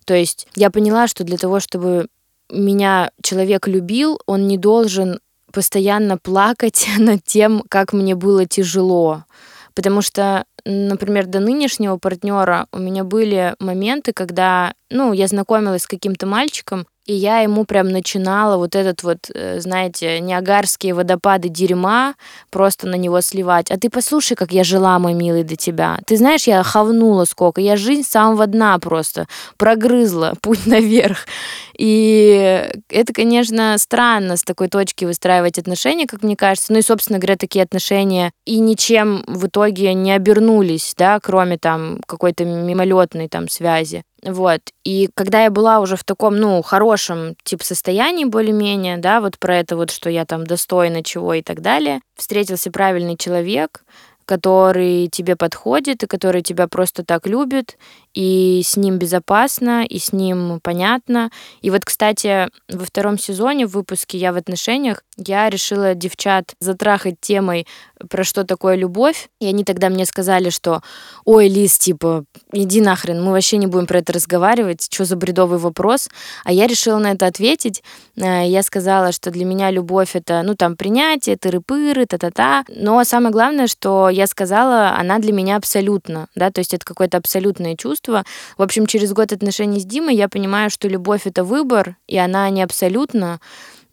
То 0.04 0.14
есть 0.14 0.46
я 0.54 0.70
поняла, 0.70 1.06
что 1.06 1.24
для 1.24 1.36
того, 1.36 1.60
чтобы 1.60 2.06
меня 2.50 3.10
человек 3.22 3.68
любил, 3.68 4.20
он 4.26 4.46
не 4.46 4.56
должен 4.56 5.20
постоянно 5.52 6.18
плакать 6.18 6.86
над 6.98 7.24
тем, 7.24 7.62
как 7.68 7.92
мне 7.92 8.14
было 8.14 8.46
тяжело. 8.46 9.24
Потому 9.78 10.02
что, 10.02 10.44
например, 10.64 11.26
до 11.26 11.38
нынешнего 11.38 11.98
партнера 11.98 12.66
у 12.72 12.80
меня 12.80 13.04
были 13.04 13.54
моменты, 13.60 14.12
когда, 14.12 14.74
ну, 14.90 15.12
я 15.12 15.28
знакомилась 15.28 15.82
с 15.82 15.86
каким-то 15.86 16.26
мальчиком, 16.26 16.88
и 17.08 17.14
я 17.14 17.40
ему 17.40 17.64
прям 17.64 17.88
начинала 17.88 18.58
вот 18.58 18.76
этот 18.76 19.02
вот, 19.02 19.30
э, 19.34 19.60
знаете, 19.60 20.20
неагарские 20.20 20.92
водопады 20.92 21.48
дерьма 21.48 22.14
просто 22.50 22.86
на 22.86 22.96
него 22.96 23.22
сливать. 23.22 23.70
А 23.70 23.78
ты 23.78 23.88
послушай, 23.88 24.34
как 24.34 24.52
я 24.52 24.62
жила, 24.62 24.98
мой 24.98 25.14
милый, 25.14 25.42
до 25.42 25.56
тебя. 25.56 25.98
Ты 26.06 26.18
знаешь, 26.18 26.46
я 26.46 26.62
хавнула 26.62 27.24
сколько. 27.24 27.62
Я 27.62 27.78
жизнь 27.78 28.02
с 28.02 28.08
самого 28.08 28.46
дна 28.46 28.78
просто 28.78 29.26
прогрызла 29.56 30.34
путь 30.42 30.66
наверх. 30.66 31.26
И 31.78 32.68
это, 32.90 33.12
конечно, 33.14 33.78
странно 33.78 34.36
с 34.36 34.42
такой 34.42 34.68
точки 34.68 35.06
выстраивать 35.06 35.58
отношения, 35.58 36.06
как 36.06 36.22
мне 36.22 36.36
кажется. 36.36 36.74
Ну 36.74 36.80
и, 36.80 36.82
собственно 36.82 37.18
говоря, 37.18 37.36
такие 37.36 37.62
отношения 37.62 38.32
и 38.44 38.58
ничем 38.58 39.24
в 39.26 39.46
итоге 39.46 39.94
не 39.94 40.12
обернулись, 40.12 40.92
да, 40.98 41.18
кроме 41.20 41.56
там 41.56 42.00
какой-то 42.06 42.44
мимолетной 42.44 43.28
там 43.28 43.48
связи. 43.48 44.04
Вот. 44.22 44.60
И 44.84 45.08
когда 45.14 45.44
я 45.44 45.50
была 45.50 45.80
уже 45.80 45.96
в 45.96 46.04
таком, 46.04 46.36
ну, 46.36 46.60
хорошем, 46.62 47.36
типа, 47.44 47.64
состоянии 47.64 48.24
более-менее, 48.24 48.96
да, 48.98 49.20
вот 49.20 49.38
про 49.38 49.56
это 49.56 49.76
вот, 49.76 49.90
что 49.90 50.10
я 50.10 50.24
там 50.24 50.44
достойна 50.44 51.04
чего 51.04 51.34
и 51.34 51.42
так 51.42 51.60
далее, 51.60 52.00
встретился 52.16 52.70
правильный 52.70 53.16
человек, 53.16 53.82
который 54.24 55.08
тебе 55.08 55.36
подходит 55.36 56.02
и 56.02 56.06
который 56.06 56.42
тебя 56.42 56.68
просто 56.68 57.04
так 57.04 57.26
любит, 57.26 57.78
и 58.18 58.62
с 58.64 58.76
ним 58.76 58.98
безопасно, 58.98 59.84
и 59.84 60.00
с 60.00 60.12
ним 60.12 60.58
понятно. 60.60 61.30
И 61.62 61.70
вот, 61.70 61.84
кстати, 61.84 62.48
во 62.68 62.84
втором 62.84 63.16
сезоне 63.16 63.64
в 63.64 63.70
выпуске 63.70 64.18
«Я 64.18 64.32
в 64.32 64.36
отношениях» 64.36 65.04
я 65.16 65.48
решила 65.48 65.94
девчат 65.94 66.54
затрахать 66.58 67.20
темой 67.20 67.68
про 68.10 68.24
что 68.24 68.42
такое 68.42 68.74
любовь. 68.74 69.28
И 69.40 69.46
они 69.46 69.62
тогда 69.62 69.88
мне 69.88 70.04
сказали, 70.04 70.50
что 70.50 70.82
«Ой, 71.24 71.48
Лиз, 71.48 71.78
типа, 71.78 72.24
иди 72.52 72.80
нахрен, 72.80 73.22
мы 73.22 73.30
вообще 73.30 73.56
не 73.56 73.68
будем 73.68 73.86
про 73.86 74.00
это 74.00 74.12
разговаривать, 74.12 74.88
что 74.90 75.04
за 75.04 75.14
бредовый 75.14 75.60
вопрос?» 75.60 76.08
А 76.44 76.52
я 76.52 76.66
решила 76.66 76.98
на 76.98 77.12
это 77.12 77.26
ответить. 77.26 77.84
Э, 78.16 78.44
я 78.44 78.64
сказала, 78.64 79.12
что 79.12 79.30
для 79.30 79.44
меня 79.44 79.70
любовь— 79.70 80.10
это, 80.14 80.42
ну, 80.44 80.56
там, 80.56 80.76
принятие, 80.76 81.36
тыры-пыры, 81.36 82.06
та-та-та. 82.06 82.64
Но 82.68 83.04
самое 83.04 83.32
главное, 83.32 83.68
что 83.68 84.08
я 84.08 84.26
сказала, 84.26 84.96
она 84.98 85.20
для 85.20 85.32
меня 85.32 85.56
абсолютно, 85.56 86.26
да, 86.34 86.50
то 86.50 86.58
есть 86.60 86.74
это 86.74 86.84
какое-то 86.84 87.16
абсолютное 87.16 87.76
чувство. 87.76 88.07
В 88.08 88.62
общем, 88.62 88.86
через 88.86 89.12
год 89.12 89.32
отношений 89.32 89.80
с 89.80 89.84
Димой 89.84 90.16
я 90.16 90.28
понимаю, 90.28 90.70
что 90.70 90.88
любовь— 90.88 91.22
это 91.26 91.44
выбор, 91.44 91.96
и 92.06 92.16
она 92.16 92.48
не 92.50 92.62
абсолютно. 92.62 93.40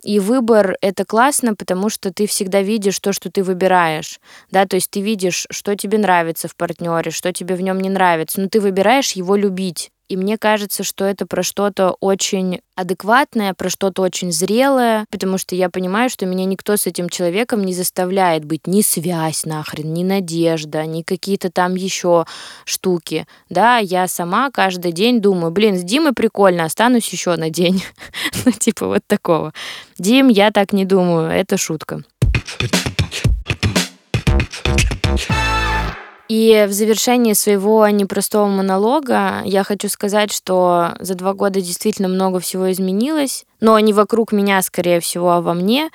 И 0.04 0.20
выбор— 0.20 0.78
это 0.82 1.04
классно, 1.04 1.56
потому 1.56 1.90
что 1.90 2.14
ты 2.14 2.28
всегда 2.28 2.62
видишь 2.62 3.00
то, 3.00 3.12
что 3.12 3.32
ты 3.32 3.44
выбираешь. 3.44 4.20
Да, 4.52 4.66
то 4.66 4.76
есть 4.76 4.92
ты 4.92 5.02
видишь, 5.02 5.48
что 5.50 5.76
тебе 5.76 5.98
нравится 5.98 6.48
в 6.48 6.56
партнере, 6.56 7.12
что 7.12 7.34
тебе 7.34 7.56
в 7.56 7.62
нем 7.62 7.80
не 7.80 7.90
нравится, 7.90 8.40
но 8.40 8.48
ты 8.48 8.62
выбираешь 8.62 9.14
его 9.14 9.36
любить. 9.36 9.92
И 10.08 10.18
мне 10.18 10.38
кажется, 10.38 10.84
что 10.84 11.04
это 11.04 11.26
про 11.26 11.42
что-то 11.42 11.96
очень 12.00 12.62
адекватное, 12.76 13.54
про 13.54 13.70
что-то 13.70 14.04
очень 14.04 14.32
зрелое, 14.32 15.06
потому 15.10 15.38
что 15.40 15.56
я 15.56 15.70
понимаю, 15.70 16.10
что 16.10 16.26
меня 16.26 16.46
никто 16.46 16.78
с 16.78 16.86
этим 16.86 17.10
человеком 17.10 17.64
не 17.64 17.74
заставляет 17.74 18.46
быть 18.46 18.68
ни 18.68 18.82
связь 18.82 19.46
нахрен, 19.46 19.94
ни 19.94 20.04
надежда, 20.04 20.86
ни 20.86 21.02
какие-то 21.02 21.50
там 21.50 21.76
еще 21.76 22.26
штуки. 22.66 23.26
Да, 23.50 23.78
я 23.78 24.08
сама 24.08 24.52
каждый 24.52 24.92
день 24.92 25.22
думаю, 25.22 25.52
блин, 25.52 25.76
с 25.76 25.84
Димой 25.84 26.14
прикольно, 26.14 26.66
останусь 26.66 27.10
еще 27.10 27.36
на 27.36 27.50
день. 27.50 27.84
ну, 28.46 28.52
типа 28.52 28.88
вот 28.88 29.02
такого. 29.08 29.54
Дим, 29.98 30.28
я 30.28 30.52
так 30.52 30.72
не 30.72 30.86
думаю, 30.86 31.32
это 31.32 31.58
шутка. 31.58 32.04
И 36.28 36.66
в 36.68 36.74
завершении 36.74 37.34
своего 37.34 37.88
непростого 37.88 38.48
монолога 38.48 39.42
я 39.46 39.64
хочу 39.64 39.90
сказать, 39.90 40.32
что 40.32 40.96
за 41.00 41.14
два 41.14 41.34
года 41.34 41.62
действительно 41.62 42.08
много 42.08 42.40
всего 42.40 42.72
изменилось, 42.72 43.46
но 43.62 43.78
не 43.80 43.94
вокруг 43.94 44.32
меня, 44.32 44.62
скорее 44.64 45.00
всего, 45.00 45.32
а 45.32 45.42
во 45.42 45.54
мне. 45.54 45.90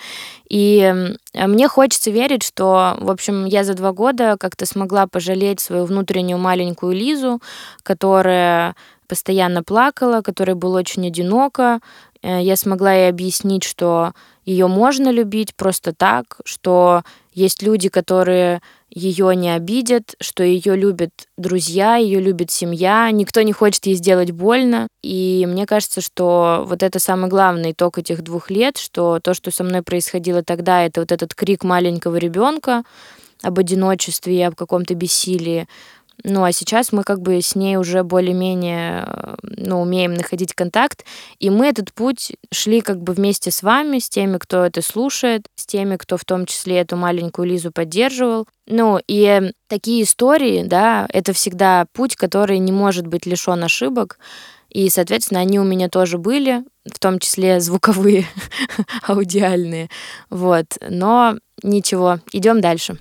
И 0.49 0.95
мне 1.35 1.69
хочется 1.69 2.13
верить, 2.13 2.45
что, 2.45 2.97
в 3.01 3.11
общем, 3.11 3.45
я 3.45 3.65
за 3.65 3.75
два 3.75 3.93
года 3.93 4.37
как-то 4.39 4.67
смогла 4.67 5.09
пожалеть 5.09 5.59
свою 5.59 5.85
внутреннюю 5.85 6.39
маленькую 6.39 6.93
Лизу, 6.93 7.41
которая 7.83 8.77
постоянно 9.09 9.65
плакала, 9.65 10.21
которая 10.23 10.55
была 10.55 10.79
очень 10.79 11.09
одинока. 11.09 11.81
Э, 12.23 12.41
я 12.41 12.55
смогла 12.55 12.93
ей 12.93 13.09
объяснить, 13.09 13.65
что 13.65 14.13
ее 14.45 14.69
можно 14.69 15.11
любить 15.11 15.57
просто 15.57 15.93
так, 15.93 16.41
что 16.45 17.03
есть 17.35 17.63
люди, 17.63 17.89
которые 17.89 18.63
ее 18.91 19.35
не 19.37 19.55
обидят, 19.55 20.15
что 20.21 20.43
ее 20.43 20.77
любят 20.77 21.11
друзья, 21.37 21.97
ее 21.97 22.21
любит 22.21 22.51
семья, 22.51 23.11
никто 23.11 23.43
не 23.43 23.53
хочет 23.53 23.87
ей 23.87 23.95
сделать 23.95 24.33
больно. 24.33 24.89
И 25.03 25.47
мне 25.49 25.67
кажется, 25.67 26.01
что 26.01 26.65
вот 26.67 26.83
это 26.83 26.99
самый 26.99 27.31
главный 27.31 27.73
итог 27.73 27.99
этих 27.99 28.23
двух 28.23 28.51
лет, 28.51 28.77
что 28.77 29.21
то, 29.23 29.33
что 29.33 29.51
со 29.51 29.63
мной 29.63 29.83
происходило 29.83 30.43
тогда, 30.43 30.83
это 30.85 31.01
вот 31.01 31.13
этот 31.13 31.35
крик 31.35 31.63
маленького 31.63 32.17
ребенка 32.17 32.83
об 33.43 33.59
одиночестве 33.59 34.39
и 34.39 34.43
об 34.43 34.55
каком-то 34.55 34.95
бессилии, 34.95 35.67
ну, 36.25 36.45
а 36.45 36.53
сейчас 36.53 36.93
мы 36.93 37.03
как 37.03 37.21
бы 37.21 37.41
с 37.41 37.55
ней 37.55 37.77
уже 37.77 38.03
более-менее, 38.03 39.05
э, 39.07 39.35
ну, 39.43 39.81
умеем 39.81 40.15
находить 40.15 40.55
контакт, 40.55 41.05
и 41.39 41.51
мы 41.51 41.67
этот 41.69 41.93
путь 41.93 42.33
шли 42.53 42.81
как 42.81 43.03
бы 43.03 43.13
вместе 43.13 43.51
с 43.51 43.63
вами, 43.63 43.99
с 43.99 44.09
теми, 44.09 44.39
кто 44.39 44.65
это 44.65 44.83
слушает, 44.83 45.47
с 45.57 45.67
теми, 45.67 45.97
кто 45.97 46.17
в 46.17 46.25
том 46.25 46.47
числе 46.47 46.79
эту 46.79 46.97
маленькую 46.97 47.49
Лизу 47.49 47.71
поддерживал. 47.73 48.47
Ну, 48.67 49.01
и 49.07 49.53
такие 49.69 50.05
истории, 50.05 50.63
да, 50.65 51.07
это 51.13 51.33
всегда 51.33 51.87
путь, 51.93 52.17
который 52.17 52.59
не 52.59 52.73
может 52.73 53.07
быть 53.07 53.27
лишен 53.27 53.63
ошибок, 53.65 54.19
и, 54.71 54.89
соответственно, 54.89 55.41
они 55.41 55.59
у 55.59 55.65
меня 55.65 55.89
тоже 55.89 56.17
были, 56.17 56.63
в 56.87 56.99
том 56.99 57.19
числе 57.19 57.61
звуковые, 57.61 58.27
аудиальные. 59.07 59.91
Вот. 60.31 60.67
Но 60.89 61.37
ничего, 61.63 62.21
идем 62.33 62.61
дальше. 62.61 62.99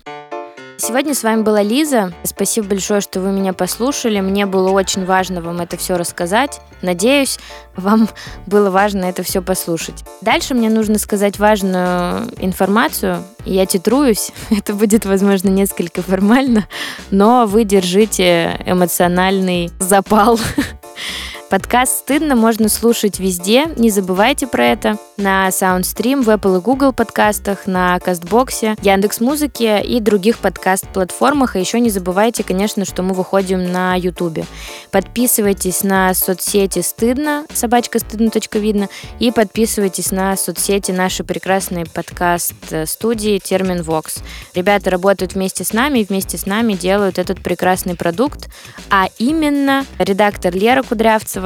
Сегодня 0.81 1.13
с 1.13 1.23
вами 1.23 1.41
была 1.41 1.61
Лиза. 1.61 2.13
Спасибо 2.23 2.69
большое, 2.69 3.01
что 3.01 3.19
вы 3.19 3.33
меня 3.33 3.51
послушали. 3.51 4.21
Мне 4.21 4.45
было 4.45 4.71
очень 4.71 5.03
важно 5.03 5.41
вам 5.41 5.59
это 5.59 5.75
все 5.75 5.97
рассказать. 5.97 6.61
Надеюсь, 6.81 7.37
вам 7.75 8.07
было 8.45 8.69
важно 8.69 9.03
это 9.03 9.21
все 9.21 9.41
послушать. 9.41 10.05
Дальше 10.21 10.53
мне 10.53 10.69
нужно 10.69 10.97
сказать 10.97 11.37
важную 11.37 12.29
информацию. 12.37 13.25
Я 13.43 13.65
титруюсь. 13.65 14.31
Это 14.51 14.73
будет, 14.73 15.05
возможно, 15.05 15.49
несколько 15.49 16.01
формально, 16.01 16.65
но 17.11 17.45
вы 17.45 17.65
держите 17.65 18.57
эмоциональный 18.65 19.71
запал 19.79 20.39
Подкаст 21.49 22.01
«Стыдно» 22.01 22.35
можно 22.35 22.69
слушать 22.69 23.17
везде, 23.17 23.65
не 23.75 23.89
забывайте 23.89 24.45
про 24.45 24.67
это. 24.67 24.97
На 25.17 25.49
SoundStream, 25.49 26.21
в 26.21 26.29
Apple 26.29 26.59
и 26.59 26.61
Google 26.61 26.93
подкастах, 26.93 27.65
на 27.65 27.99
Кастбоксе, 27.99 28.75
Яндекс 28.83 29.19
Музыке 29.19 29.81
и 29.81 29.99
других 29.99 30.37
подкаст-платформах. 30.37 31.55
А 31.55 31.59
еще 31.59 31.79
не 31.79 31.89
забывайте, 31.89 32.43
конечно, 32.43 32.85
что 32.85 33.01
мы 33.01 33.15
выходим 33.15 33.71
на 33.71 33.95
YouTube. 33.95 34.45
Подписывайтесь 34.91 35.83
на 35.83 36.13
соцсети 36.13 36.83
«Стыдно», 36.83 37.45
собачка 37.51 37.97
стыдно.видно, 37.97 38.87
и 39.19 39.31
подписывайтесь 39.31 40.11
на 40.11 40.37
соцсети 40.37 40.91
нашей 40.91 41.25
прекрасной 41.25 41.85
подкаст-студии 41.87 43.39
«Термин 43.39 43.81
Вокс». 43.81 44.19
Ребята 44.53 44.91
работают 44.91 45.33
вместе 45.33 45.63
с 45.63 45.73
нами 45.73 45.99
и 45.99 46.05
вместе 46.05 46.37
с 46.37 46.45
нами 46.45 46.73
делают 46.73 47.17
этот 47.17 47.41
прекрасный 47.41 47.95
продукт, 47.95 48.49
а 48.91 49.07
именно 49.17 49.83
редактор 49.97 50.53
Лера 50.53 50.83
Кудрявцева, 50.83 51.38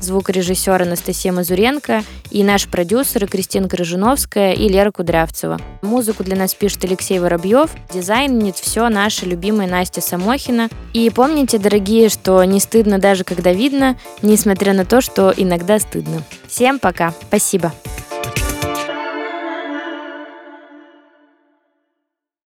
звукорежиссер 0.00 0.82
Анастасия 0.82 1.32
Мазуренко 1.32 2.02
и 2.30 2.44
наш 2.44 2.68
продюсеры 2.68 3.26
Кристина 3.26 3.68
Крыжиновская 3.68 4.52
и 4.52 4.68
Лера 4.68 4.90
Кудрявцева. 4.90 5.58
Музыку 5.82 6.24
для 6.24 6.36
нас 6.36 6.54
пишет 6.54 6.84
Алексей 6.84 7.18
Воробьев, 7.18 7.70
дизайнит 7.92 8.56
все 8.56 8.88
наша 8.88 9.26
любимая 9.26 9.68
Настя 9.68 10.00
Самохина. 10.00 10.68
И 10.92 11.10
помните, 11.10 11.58
дорогие, 11.58 12.08
что 12.08 12.42
не 12.44 12.60
стыдно 12.60 12.98
даже 12.98 13.24
когда 13.24 13.52
видно, 13.52 13.98
несмотря 14.22 14.72
на 14.72 14.84
то, 14.84 15.00
что 15.00 15.32
иногда 15.36 15.78
стыдно. 15.78 16.22
Всем 16.46 16.78
пока, 16.78 17.12
спасибо. 17.28 17.72